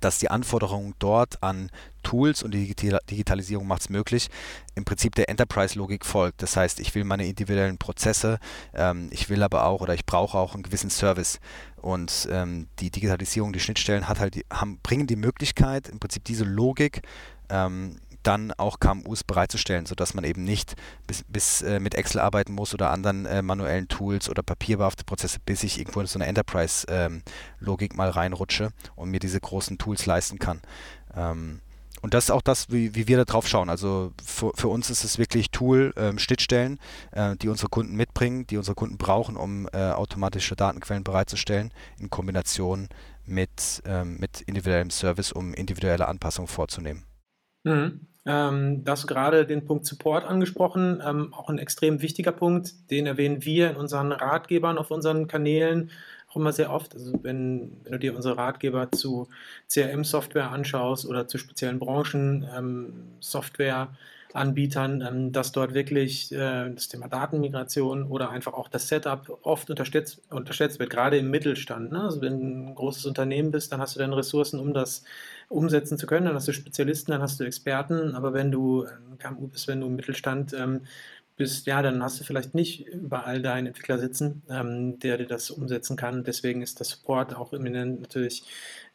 dass 0.00 0.18
die 0.18 0.30
Anforderungen 0.30 0.94
dort 0.98 1.42
an 1.42 1.70
Tools 2.02 2.42
und 2.42 2.52
die 2.52 2.74
Digitalisierung 2.74 3.66
macht 3.66 3.82
es 3.82 3.88
möglich, 3.88 4.28
im 4.74 4.84
Prinzip 4.84 5.14
der 5.14 5.28
Enterprise-Logik 5.28 6.04
folgt. 6.04 6.42
Das 6.42 6.56
heißt, 6.56 6.80
ich 6.80 6.94
will 6.94 7.04
meine 7.04 7.26
individuellen 7.26 7.78
Prozesse, 7.78 8.38
ähm, 8.74 9.08
ich 9.12 9.28
will 9.28 9.42
aber 9.42 9.66
auch 9.66 9.80
oder 9.80 9.94
ich 9.94 10.04
brauche 10.04 10.36
auch 10.36 10.54
einen 10.54 10.62
gewissen 10.62 10.90
Service. 10.90 11.40
Und 11.76 12.28
ähm, 12.30 12.68
die 12.78 12.90
Digitalisierung, 12.90 13.52
die 13.52 13.60
Schnittstellen 13.60 14.08
hat 14.08 14.20
halt, 14.20 14.34
die, 14.34 14.44
haben, 14.52 14.78
bringen 14.82 15.06
die 15.06 15.16
Möglichkeit, 15.16 15.88
im 15.88 15.98
Prinzip 15.98 16.24
diese 16.24 16.44
Logik 16.44 17.02
ähm, 17.48 17.96
dann 18.22 18.52
auch 18.52 18.80
KMUs 18.80 19.24
bereitzustellen, 19.24 19.86
sodass 19.86 20.14
man 20.14 20.24
eben 20.24 20.44
nicht 20.44 20.74
bis, 21.06 21.24
bis 21.28 21.62
äh, 21.62 21.80
mit 21.80 21.94
Excel 21.94 22.20
arbeiten 22.20 22.52
muss 22.52 22.74
oder 22.74 22.90
anderen 22.90 23.26
äh, 23.26 23.42
manuellen 23.42 23.88
Tools 23.88 24.28
oder 24.28 24.42
papierbehaftete 24.42 25.04
Prozesse, 25.04 25.38
bis 25.44 25.62
ich 25.62 25.78
irgendwo 25.78 26.00
in 26.00 26.06
so 26.06 26.18
eine 26.18 26.26
Enterprise-Logik 26.26 27.92
ähm, 27.92 27.96
mal 27.96 28.10
reinrutsche 28.10 28.72
und 28.96 29.10
mir 29.10 29.20
diese 29.20 29.40
großen 29.40 29.78
Tools 29.78 30.06
leisten 30.06 30.38
kann. 30.38 30.60
Ähm, 31.14 31.60
und 32.02 32.14
das 32.14 32.24
ist 32.24 32.30
auch 32.30 32.42
das, 32.42 32.70
wie, 32.70 32.94
wie 32.96 33.06
wir 33.06 33.16
da 33.16 33.24
drauf 33.24 33.46
schauen. 33.46 33.70
Also 33.70 34.12
für, 34.22 34.50
für 34.56 34.68
uns 34.68 34.90
ist 34.90 35.04
es 35.04 35.18
wirklich 35.18 35.52
Tool, 35.52 35.92
ähm, 35.96 36.18
Schnittstellen, 36.18 36.80
äh, 37.12 37.36
die 37.36 37.48
unsere 37.48 37.68
Kunden 37.68 37.94
mitbringen, 37.94 38.44
die 38.48 38.56
unsere 38.56 38.74
Kunden 38.74 38.98
brauchen, 38.98 39.36
um 39.36 39.68
äh, 39.72 39.92
automatische 39.92 40.56
Datenquellen 40.56 41.04
bereitzustellen, 41.04 41.72
in 42.00 42.10
Kombination 42.10 42.88
mit, 43.24 43.82
ähm, 43.86 44.16
mit 44.18 44.40
individuellem 44.42 44.90
Service, 44.90 45.30
um 45.30 45.54
individuelle 45.54 46.08
Anpassungen 46.08 46.48
vorzunehmen. 46.48 47.04
Mhm. 47.64 48.08
Ähm, 48.24 48.84
da 48.84 48.92
hast 48.92 49.02
du 49.02 49.08
gerade 49.08 49.46
den 49.46 49.64
Punkt 49.64 49.84
Support 49.84 50.24
angesprochen, 50.24 51.02
ähm, 51.04 51.34
auch 51.34 51.48
ein 51.48 51.58
extrem 51.58 52.02
wichtiger 52.02 52.32
Punkt, 52.32 52.90
den 52.90 53.06
erwähnen 53.06 53.44
wir 53.44 53.70
in 53.70 53.76
unseren 53.76 54.12
Ratgebern 54.12 54.78
auf 54.78 54.90
unseren 54.92 55.26
Kanälen 55.26 55.90
auch 56.28 56.36
immer 56.36 56.52
sehr 56.52 56.72
oft. 56.72 56.94
Also 56.94 57.12
wenn, 57.22 57.72
wenn 57.82 57.92
du 57.92 57.98
dir 57.98 58.14
unsere 58.14 58.36
Ratgeber 58.36 58.92
zu 58.92 59.28
CRM-Software 59.68 60.50
anschaust 60.50 61.06
oder 61.06 61.26
zu 61.26 61.38
speziellen 61.38 61.78
Branchen, 61.78 62.48
ähm, 62.56 62.92
Software, 63.20 63.88
Anbietern, 64.34 65.02
ähm, 65.02 65.32
dass 65.32 65.52
dort 65.52 65.74
wirklich 65.74 66.32
äh, 66.32 66.70
das 66.70 66.88
Thema 66.88 67.08
Datenmigration 67.08 68.04
oder 68.04 68.30
einfach 68.30 68.54
auch 68.54 68.68
das 68.68 68.88
Setup 68.88 69.38
oft 69.42 69.68
unterstützt, 69.70 70.22
unterschätzt 70.30 70.78
wird, 70.78 70.90
gerade 70.90 71.18
im 71.18 71.30
Mittelstand. 71.30 71.92
Ne? 71.92 72.02
Also 72.02 72.20
wenn 72.22 72.40
du 72.40 72.70
ein 72.70 72.74
großes 72.74 73.04
Unternehmen 73.06 73.50
bist, 73.50 73.72
dann 73.72 73.80
hast 73.80 73.94
du 73.94 74.00
dann 74.00 74.12
Ressourcen, 74.12 74.58
um 74.58 74.72
das 74.72 75.04
umsetzen 75.52 75.98
zu 75.98 76.06
können, 76.06 76.26
dann 76.26 76.34
hast 76.34 76.48
du 76.48 76.52
Spezialisten, 76.52 77.12
dann 77.12 77.22
hast 77.22 77.38
du 77.40 77.44
Experten, 77.44 78.14
aber 78.14 78.32
wenn 78.32 78.50
du 78.50 78.84
ein 78.84 79.18
KMU 79.18 79.48
bist, 79.48 79.68
wenn 79.68 79.80
du 79.80 79.86
im 79.86 79.96
Mittelstand 79.96 80.52
ähm, 80.54 80.82
bist, 81.36 81.66
ja, 81.66 81.82
dann 81.82 82.02
hast 82.02 82.20
du 82.20 82.24
vielleicht 82.24 82.54
nicht 82.54 82.86
überall 82.86 83.40
deinen 83.40 83.68
Entwickler 83.68 83.98
sitzen, 83.98 84.42
ähm, 84.50 84.98
der 84.98 85.16
dir 85.16 85.26
das 85.26 85.50
umsetzen 85.50 85.96
kann. 85.96 86.24
Deswegen 86.24 86.62
ist 86.62 86.78
der 86.78 86.86
Support 86.86 87.34
auch 87.34 87.52
eminent 87.52 88.00
natürlich 88.00 88.44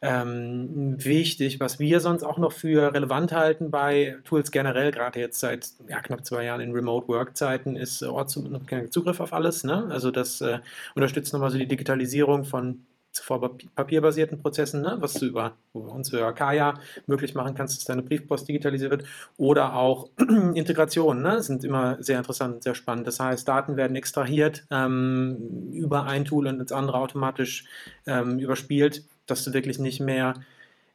ähm, 0.00 0.94
wichtig. 1.04 1.58
Was 1.60 1.78
wir 1.78 2.00
sonst 2.00 2.22
auch 2.22 2.38
noch 2.38 2.52
für 2.52 2.94
relevant 2.94 3.32
halten 3.32 3.70
bei 3.70 4.16
Tools 4.24 4.50
generell, 4.50 4.92
gerade 4.92 5.18
jetzt 5.20 5.40
seit 5.40 5.68
ja, 5.88 6.00
knapp 6.00 6.24
zwei 6.24 6.44
Jahren 6.44 6.60
in 6.60 6.72
Remote-Work-Zeiten, 6.72 7.76
ist 7.76 8.02
Ortszugriff 8.02 9.20
auf 9.20 9.32
alles. 9.32 9.64
Ne? 9.64 9.86
Also 9.90 10.10
das 10.10 10.40
äh, 10.40 10.60
unterstützt 10.94 11.32
nochmal 11.32 11.50
so 11.50 11.58
die 11.58 11.68
Digitalisierung 11.68 12.44
von 12.44 12.86
zuvor 13.12 13.58
papierbasierten 13.74 14.40
Prozessen, 14.40 14.82
ne, 14.82 14.96
was 15.00 15.14
du 15.14 15.26
über, 15.26 15.56
über 15.74 15.92
uns 15.92 16.12
über 16.12 16.32
Kaya 16.32 16.74
möglich 17.06 17.34
machen 17.34 17.54
kannst, 17.54 17.76
dass 17.76 17.84
deine 17.84 18.02
Briefpost 18.02 18.48
digitalisiert 18.48 18.90
wird, 18.90 19.04
oder 19.36 19.74
auch 19.74 20.10
Integrationen, 20.54 21.22
ne, 21.22 21.42
sind 21.42 21.64
immer 21.64 21.96
sehr 22.02 22.18
interessant 22.18 22.56
und 22.56 22.62
sehr 22.62 22.74
spannend. 22.74 23.06
Das 23.06 23.20
heißt, 23.20 23.46
Daten 23.48 23.76
werden 23.76 23.96
extrahiert 23.96 24.66
ähm, 24.70 25.70
über 25.72 26.04
ein 26.04 26.24
Tool 26.24 26.46
und 26.46 26.60
ins 26.60 26.72
andere 26.72 26.98
automatisch 26.98 27.64
ähm, 28.06 28.38
überspielt, 28.38 29.04
dass 29.26 29.44
du 29.44 29.52
wirklich 29.52 29.78
nicht 29.78 30.00
mehr 30.00 30.34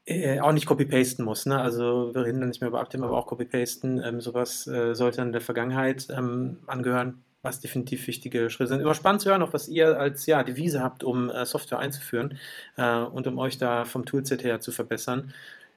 äh, 0.05 0.39
auch 0.39 0.51
nicht 0.51 0.65
copy-pasten 0.65 1.23
musst. 1.23 1.47
Ne? 1.47 1.59
Also 1.59 2.13
wir 2.13 2.25
reden 2.25 2.39
dann 2.39 2.49
nicht 2.49 2.61
mehr 2.61 2.69
über 2.69 2.81
Update, 2.81 3.01
aber 3.01 3.17
auch 3.17 3.27
copy-pasten. 3.27 4.03
Ähm, 4.03 4.21
sowas 4.21 4.67
äh, 4.67 4.93
sollte 4.95 5.17
dann 5.17 5.31
der 5.31 5.41
Vergangenheit 5.41 6.07
ähm, 6.09 6.59
angehören 6.67 7.23
was 7.43 7.59
definitiv 7.59 8.07
wichtige 8.07 8.49
Schritte 8.49 8.69
sind. 8.69 8.79
Immer 8.79 8.95
spannend 8.95 9.21
zu 9.21 9.29
hören, 9.29 9.43
auch 9.43 9.53
was 9.53 9.67
ihr 9.67 9.99
als 9.99 10.25
ja, 10.25 10.43
Devise 10.43 10.81
habt, 10.81 11.03
um 11.03 11.29
äh, 11.29 11.45
Software 11.45 11.79
einzuführen 11.79 12.39
äh, 12.77 12.99
und 12.99 13.27
um 13.27 13.37
euch 13.37 13.57
da 13.57 13.85
vom 13.85 14.05
Toolset 14.05 14.43
her 14.43 14.61
zu 14.61 14.71
verbessern. 14.71 15.33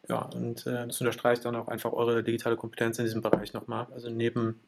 Ja, 0.09 0.21
und 0.35 0.67
äh, 0.67 0.87
das 0.87 1.01
unterstreicht 1.01 1.45
dann 1.45 1.57
auch 1.57 1.69
einfach 1.69 1.93
eure 1.93 2.23
digitale 2.23 2.57
Kompetenz 2.57 2.99
in 2.99 3.05
diesem 3.05 3.21
Bereich 3.21 3.53
nochmal. 3.53 3.89
Also 3.93 4.09
neben 4.09 4.61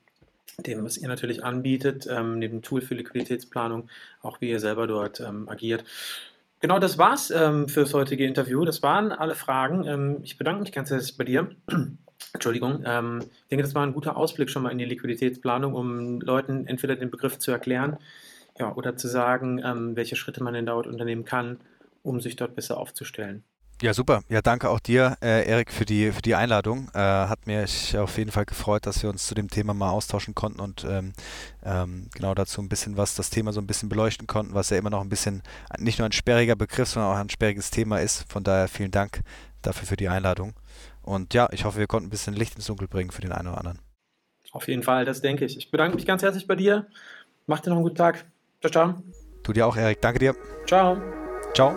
dem, 0.67 0.85
was 0.85 0.99
ihr 0.99 1.07
natürlich 1.07 1.45
anbietet, 1.45 2.09
ähm, 2.11 2.41
neben 2.41 2.63
Tool 2.63 2.81
für 2.81 2.95
Liquiditätsplanung, 2.95 3.89
auch 4.21 4.41
wie 4.41 4.51
ihr 4.51 4.59
selber 4.59 4.89
dort 4.89 5.21
ähm, 5.21 5.49
agiert. 5.49 5.85
Genau, 6.61 6.81
das 6.81 6.99
war's 6.99 7.31
ähm, 7.31 7.69
für 7.69 7.81
das 7.81 7.95
heutige 7.95 8.27
Interview. 8.27 8.65
Das 8.65 8.83
waren 8.83 9.13
alle 9.13 9.37
Fragen. 9.37 9.87
Ähm, 9.87 10.19
ich 10.25 10.37
bedanke 10.37 10.63
mich 10.63 10.73
ganz 10.73 10.91
herzlich 10.91 11.17
bei 11.17 11.25
dir. 11.25 11.49
Entschuldigung. 12.33 12.83
Ähm, 12.85 13.21
ich 13.23 13.49
denke, 13.49 13.63
das 13.63 13.75
war 13.75 13.85
ein 13.85 13.95
guter 13.95 14.17
Ausblick 14.17 14.51
schon 14.51 14.63
mal 14.63 14.71
in 14.71 14.79
die 14.79 14.85
Liquiditätsplanung, 14.85 15.75
um 15.75 16.21
Leuten 16.21 16.67
entweder 16.67 16.97
den 16.97 17.11
Begriff 17.11 17.39
zu 17.39 17.51
erklären 17.51 17.99
ja, 18.59 18.75
oder 18.75 18.97
zu 18.97 19.09
sagen, 19.09 19.61
ähm, 19.65 19.97
welche 19.97 20.17
Schritte 20.17 20.43
man 20.43 20.55
denn 20.55 20.67
dort 20.67 20.87
unternehmen 20.87 21.25
kann, 21.25 21.59
um 22.03 22.21
sich 22.21 22.37
dort 22.37 22.55
besser 22.55 22.79
aufzustellen. 22.79 23.45
Ja, 23.81 23.95
super. 23.95 24.23
Ja, 24.29 24.43
danke 24.43 24.71
auch 24.71 24.81
dir, 24.81 25.17
äh, 25.23 25.49
Erik, 25.49 25.73
für 25.73 25.85
die, 25.85 26.11
für 26.11 26.21
die 26.21 26.35
Einladung. 26.35 26.89
Äh, 26.95 26.99
hat 26.99 27.47
mich 27.47 27.97
auf 27.97 28.19
jeden 28.19 28.33
Fall 28.33 28.45
gefreut, 28.45 28.87
dass 28.87 29.05
wir 29.05 29.09
uns 29.09 29.25
zu 29.25 29.37
dem 29.37 29.49
Thema 29.49 29.73
mal 29.73 29.91
austauschen 29.91 30.35
konnten 30.35 30.59
und 30.59 30.85
ähm, 30.89 31.13
ähm, 31.65 32.09
genau 32.13 32.35
dazu 32.35 32.61
ein 32.61 32.69
bisschen 32.69 32.97
was, 32.97 33.15
das 33.15 33.31
Thema 33.31 33.53
so 33.53 33.61
ein 33.61 33.69
bisschen 33.69 33.89
beleuchten 33.89 34.27
konnten, 34.27 34.55
was 34.55 34.71
ja 34.71 34.79
immer 34.79 34.91
noch 34.91 35.01
ein 35.01 35.09
bisschen 35.09 35.43
nicht 35.79 36.01
nur 36.01 36.07
ein 36.07 36.13
sperriger 36.13 36.57
Begriff, 36.57 36.89
sondern 36.89 37.13
auch 37.13 37.19
ein 37.19 37.31
sperriges 37.31 37.71
Thema 37.71 38.01
ist. 38.01 38.25
Von 38.29 38.43
daher 38.43 38.67
vielen 38.67 38.91
Dank 38.91 39.21
dafür 39.63 39.87
für 39.87 39.97
die 39.97 40.09
Einladung. 40.09 40.55
Und 41.03 41.35
ja, 41.35 41.49
ich 41.53 41.65
hoffe, 41.65 41.79
wir 41.79 41.87
konnten 41.87 42.09
ein 42.09 42.11
bisschen 42.11 42.35
Licht 42.35 42.57
ins 42.57 42.67
Dunkel 42.67 42.89
bringen 42.89 43.11
für 43.11 43.23
den 43.23 43.33
einen 43.33 43.49
oder 43.49 43.59
anderen. 43.59 43.79
Auf 44.53 44.69
jeden 44.69 44.83
Fall, 44.83 45.05
das 45.05 45.21
denke 45.21 45.45
ich. 45.45 45.57
Ich 45.57 45.71
bedanke 45.71 45.97
mich 45.97 46.07
ganz 46.07 46.23
herzlich 46.23 46.47
bei 46.47 46.57
dir. 46.57 46.87
Mach 47.47 47.61
dir 47.61 47.71
noch 47.71 47.77
einen 47.77 47.85
guten 47.85 47.97
Tag. 47.97 48.27
Ciao, 48.61 48.71
ciao. 48.71 49.03
Du 49.43 49.53
dir 49.53 49.67
auch, 49.67 49.77
Erik. 49.77 50.01
Danke 50.01 50.19
dir. 50.19 50.35
Ciao. 50.67 51.01
Ciao. 51.55 51.77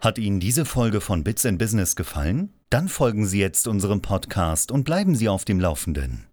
Hat 0.00 0.16
Ihnen 0.18 0.40
diese 0.40 0.64
Folge 0.64 1.02
von 1.02 1.24
Bits 1.24 1.44
in 1.44 1.58
Business 1.58 1.94
gefallen? 1.94 2.54
Dann 2.70 2.88
folgen 2.88 3.26
Sie 3.26 3.38
jetzt 3.38 3.68
unserem 3.68 4.00
Podcast 4.00 4.72
und 4.72 4.84
bleiben 4.84 5.14
Sie 5.14 5.28
auf 5.28 5.44
dem 5.44 5.60
Laufenden. 5.60 6.29